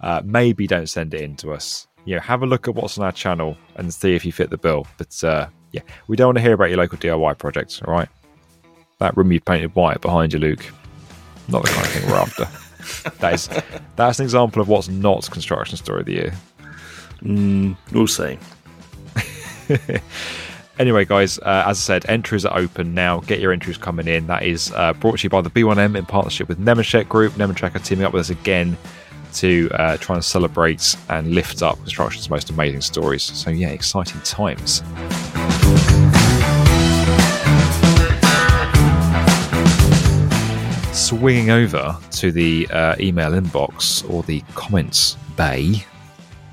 [0.00, 1.86] Uh, maybe don't send it in to us.
[2.04, 4.50] You know, have a look at what's on our channel and see if you fit
[4.50, 4.86] the bill.
[4.98, 7.80] But uh, yeah, we don't want to hear about your local DIY projects.
[7.82, 8.08] All right,
[8.98, 10.64] that room you've painted white behind you, Luke.
[11.48, 12.48] Not the kind of thing we're after.
[13.18, 13.48] That is
[13.96, 16.32] that's an example of what's not construction story of the year.
[17.22, 18.38] Mm, we'll see.
[20.78, 23.20] Anyway, guys, uh, as I said, entries are open now.
[23.20, 24.26] Get your entries coming in.
[24.26, 27.32] That is uh, brought to you by the B1M in partnership with Nemetschek Group.
[27.34, 28.76] Nemetschek are teaming up with us again
[29.34, 33.22] to uh, try and celebrate and lift up construction's most amazing stories.
[33.22, 34.82] So, yeah, exciting times.
[41.06, 45.84] Swinging over to the uh, email inbox or the comments bay,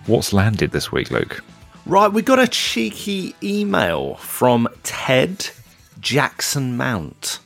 [0.06, 1.44] what's landed this week, Luke?
[1.88, 5.50] Right, we got a cheeky email from Ted
[6.02, 7.40] Jackson-Mount.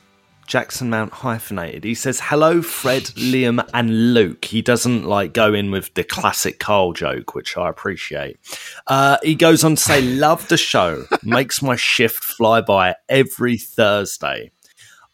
[0.46, 1.84] Jackson Mount hyphenated.
[1.84, 4.44] He says, Hello, Fred, Liam, and Luke.
[4.44, 8.38] He doesn't like go in with the classic Carl joke, which I appreciate.
[8.86, 11.04] Uh, he goes on to say, Love the show.
[11.22, 14.50] Makes my shift fly by every Thursday.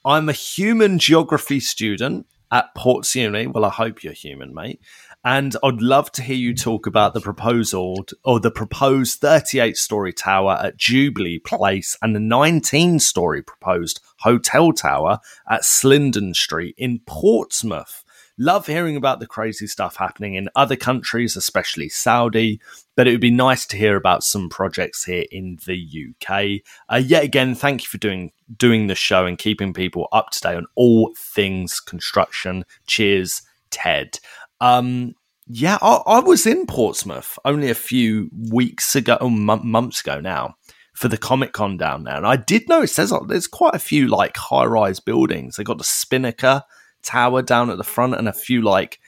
[0.07, 3.47] I'm a human geography student at Ports Uni.
[3.47, 4.81] Well, I hope you're human, mate.
[5.25, 10.13] And I'd love to hear you talk about the proposal or the proposed 38 story
[10.13, 17.01] tower at Jubilee Place and the 19 story proposed hotel tower at Slindon Street in
[17.07, 18.05] Portsmouth.
[18.37, 22.61] Love hearing about the crazy stuff happening in other countries, especially Saudi,
[22.95, 25.79] but it would be nice to hear about some projects here in the
[26.21, 26.61] UK.
[26.93, 30.41] Uh, yet again, thank you for doing doing the show and keeping people up to
[30.41, 32.65] date on all things construction.
[32.87, 34.19] Cheers, Ted.
[34.61, 35.15] Um,
[35.47, 40.21] yeah, I, I, was in Portsmouth only a few weeks ago, or m- months ago
[40.21, 40.55] now,
[40.95, 44.09] for the Comic Con down there, and I did notice there's there's quite a few
[44.09, 45.57] like high rise buildings.
[45.57, 46.63] They got the Spinnaker
[47.03, 48.99] Tower down at the front, and a few like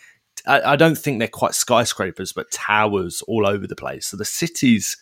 [0.47, 4.09] I, I don't think they're quite skyscrapers, but towers all over the place.
[4.09, 4.97] So the city's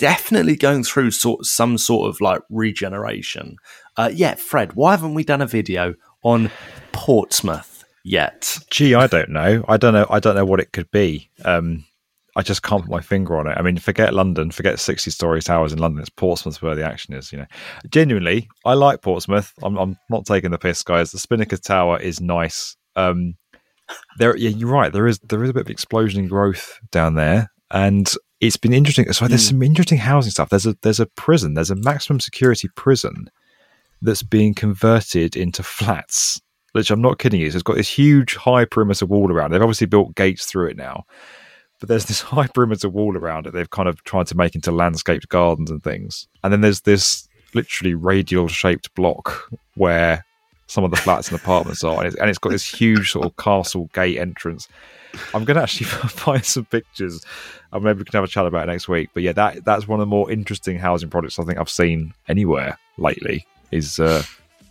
[0.00, 3.56] definitely going through sort some sort of like regeneration.
[3.98, 6.50] Uh, yeah, Fred, why haven't we done a video on
[6.92, 8.58] Portsmouth yet?
[8.70, 9.62] Gee, I don't know.
[9.68, 10.06] I don't know.
[10.08, 11.30] I don't know what it could be.
[11.44, 11.84] Um,
[12.34, 13.58] I just can't put my finger on it.
[13.58, 16.00] I mean, forget London, forget sixty-story towers in London.
[16.00, 17.30] It's Portsmouth where the action is.
[17.30, 17.46] You know,
[17.90, 19.52] genuinely, I like Portsmouth.
[19.62, 21.10] I'm, I'm not taking the piss, guys.
[21.10, 22.76] The Spinnaker Tower is nice.
[22.96, 23.34] Um,
[24.18, 24.92] there, yeah, you're right.
[24.92, 28.08] There is there is a bit of explosion in growth down there, and
[28.40, 29.12] it's been interesting.
[29.12, 29.50] So there's mm.
[29.50, 30.48] some interesting housing stuff.
[30.48, 31.54] There's a there's a prison.
[31.54, 33.30] There's a maximum security prison
[34.02, 36.40] that's being converted into flats.
[36.72, 37.50] Which I'm not kidding you.
[37.50, 39.50] So it's got this huge high perimeter wall around.
[39.50, 41.02] They've obviously built gates through it now,
[41.80, 43.52] but there's this high perimeter wall around it.
[43.52, 46.28] They've kind of tried to make into landscaped gardens and things.
[46.44, 50.24] And then there's this literally radial shaped block where
[50.68, 53.26] some of the flats and apartments are, and it's, and it's got this huge sort
[53.26, 54.68] of castle gate entrance.
[55.34, 57.24] I'm going to actually find some pictures,
[57.72, 59.10] and maybe we can have a chat about it next week.
[59.14, 62.14] But yeah, that that's one of the more interesting housing projects I think I've seen
[62.28, 63.46] anywhere lately.
[63.70, 64.22] Is uh,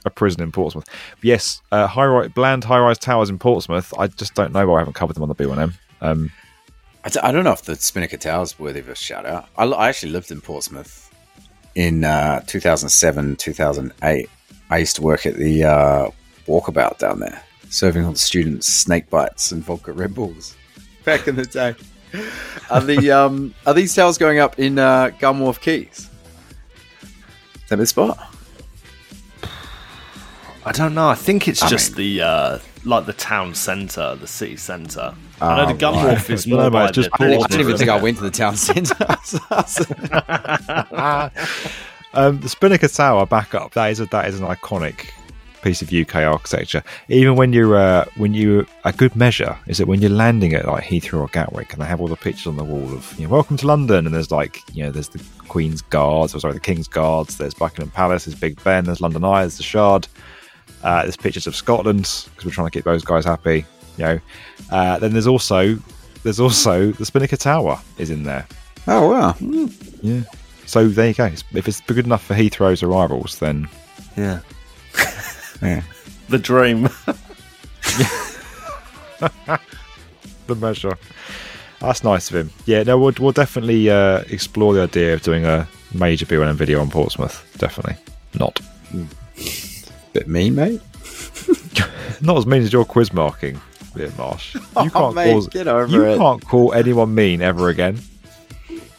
[0.06, 0.86] a prison in Portsmouth.
[0.86, 3.94] But yes, uh, high rise, bland high rise towers in Portsmouth.
[3.98, 5.74] I just don't know why I haven't covered them on the B1M.
[6.02, 6.32] Um,
[7.06, 9.48] I d- I don't know if the Spinnaker Tower's worthy of a shout out.
[9.58, 11.14] I, I actually lived in Portsmouth
[11.76, 14.30] in uh, 2007, 2008
[14.72, 16.10] I used to work at the uh,
[16.48, 20.56] walkabout down there, serving all the students snake bites and vodka Red Bulls
[21.04, 21.76] back in the day.
[22.70, 26.10] Are the um, are these towers going up in uh, Gunwharf Quays?
[27.02, 28.36] Is that the spot?
[30.66, 31.08] I don't know.
[31.08, 35.14] I think it's I just mean, the uh, like the town centre, the city centre.
[35.40, 36.30] I know the oh, Gunwharf right.
[36.30, 37.10] is more no, just.
[37.14, 38.96] I, didn't, I didn't even think I went to the town centre.
[42.14, 43.74] Um, the Spinnaker Tower back up.
[43.74, 45.12] That is a, that is an iconic
[45.62, 46.84] piece of UK architecture.
[47.08, 50.66] Even when you're uh, when you a good measure is that when you're landing at
[50.66, 53.26] like Heathrow or Gatwick, and they have all the pictures on the wall of you
[53.26, 56.54] know, welcome to London, and there's like you know there's the Queen's Guards, or sorry,
[56.54, 57.38] the King's Guards.
[57.38, 60.08] There's Buckingham Palace, there's Big Ben, there's London Eye, there's the Shard.
[60.84, 63.66] Uh, there's pictures of Scotland because we're trying to keep those guys happy.
[63.98, 64.20] You know,
[64.72, 65.78] uh, then there's also
[66.24, 68.48] there's also the Spinnaker Tower is in there.
[68.88, 69.36] Oh wow!
[70.02, 70.22] Yeah.
[70.66, 71.26] So there you go.
[71.26, 73.68] If it's good enough for Heathrow's arrivals, then
[74.16, 74.40] yeah,
[75.62, 75.82] yeah,
[76.30, 76.84] the dream,
[80.48, 80.98] the measure.
[81.80, 82.52] That's nice of him.
[82.66, 86.82] Yeah, no, we'll, we'll definitely uh, explore the idea of doing a major B1M video
[86.82, 87.46] on Portsmouth.
[87.58, 87.96] Definitely
[88.38, 88.60] not.
[90.14, 90.82] Bit mean, mate.
[92.22, 93.62] not as mean as your quiz marking,
[93.94, 94.56] Liam Marsh.
[94.56, 96.18] You can't oh, mate, call, get over you it.
[96.18, 98.00] can't call anyone mean ever again.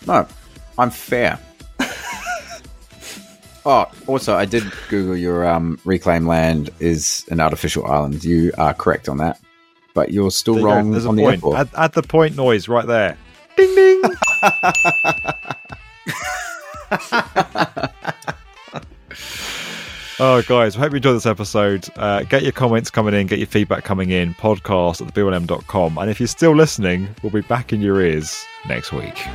[0.07, 0.27] No,
[0.79, 1.39] I'm fair.
[3.67, 8.25] Oh, also, I did Google your um, reclaim land is an artificial island.
[8.25, 9.39] You are correct on that,
[9.93, 11.35] but you're still there wrong you on the point.
[11.37, 11.59] airport.
[11.59, 13.19] Add, add, the point noise right there.
[13.57, 14.03] Ding ding.
[20.19, 21.87] oh, guys, I hope you enjoyed this episode.
[21.97, 24.33] Uh, get your comments coming in, get your feedback coming in.
[24.35, 28.91] Podcast at the And if you're still listening, we'll be back in your ears next
[28.91, 29.27] week.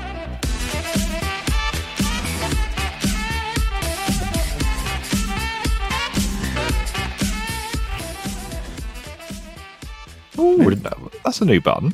[10.61, 11.93] Ooh, that's a new button.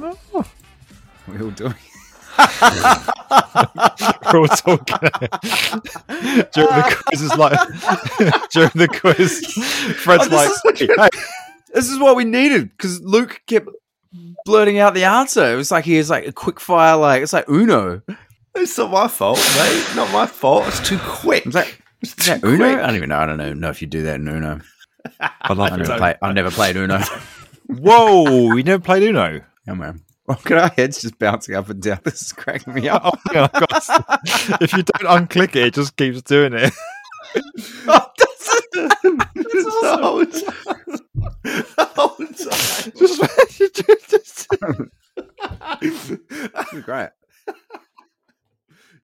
[0.00, 0.44] Oh.
[1.26, 1.74] We all doing.
[2.38, 4.98] We're all talking
[6.52, 7.22] during the quiz.
[7.22, 7.58] Is like
[8.50, 9.46] during the quiz,
[9.96, 11.14] Fred's Oh, this like, is what
[11.74, 13.68] This is what we needed because Luke kept
[14.44, 15.52] blurting out the answer.
[15.52, 18.02] It was like he was like a quick fire, like it's like Uno.
[18.54, 19.86] It's not my fault, mate.
[19.96, 20.66] Not my fault.
[20.68, 21.46] It's too quick.
[21.46, 22.56] It's like is that Uno?
[22.56, 22.78] quick.
[22.78, 23.18] I don't even know.
[23.18, 24.60] I don't know, know if you do that in Uno.
[25.20, 26.14] I like I never play.
[26.22, 27.00] I never played Uno.
[27.68, 29.42] Whoa, you never played Uno?
[29.66, 30.02] Yeah, man.
[30.26, 32.00] Look at our heads just bouncing up and down.
[32.04, 33.02] This is cracking me up.
[33.04, 33.50] oh, God,
[34.60, 36.72] if you don't unclick it, it just keeps doing it.
[37.86, 40.54] oh, that's, that's awesome.
[41.96, 42.96] Oh, just,
[43.74, 44.48] just, just.
[46.84, 47.10] great.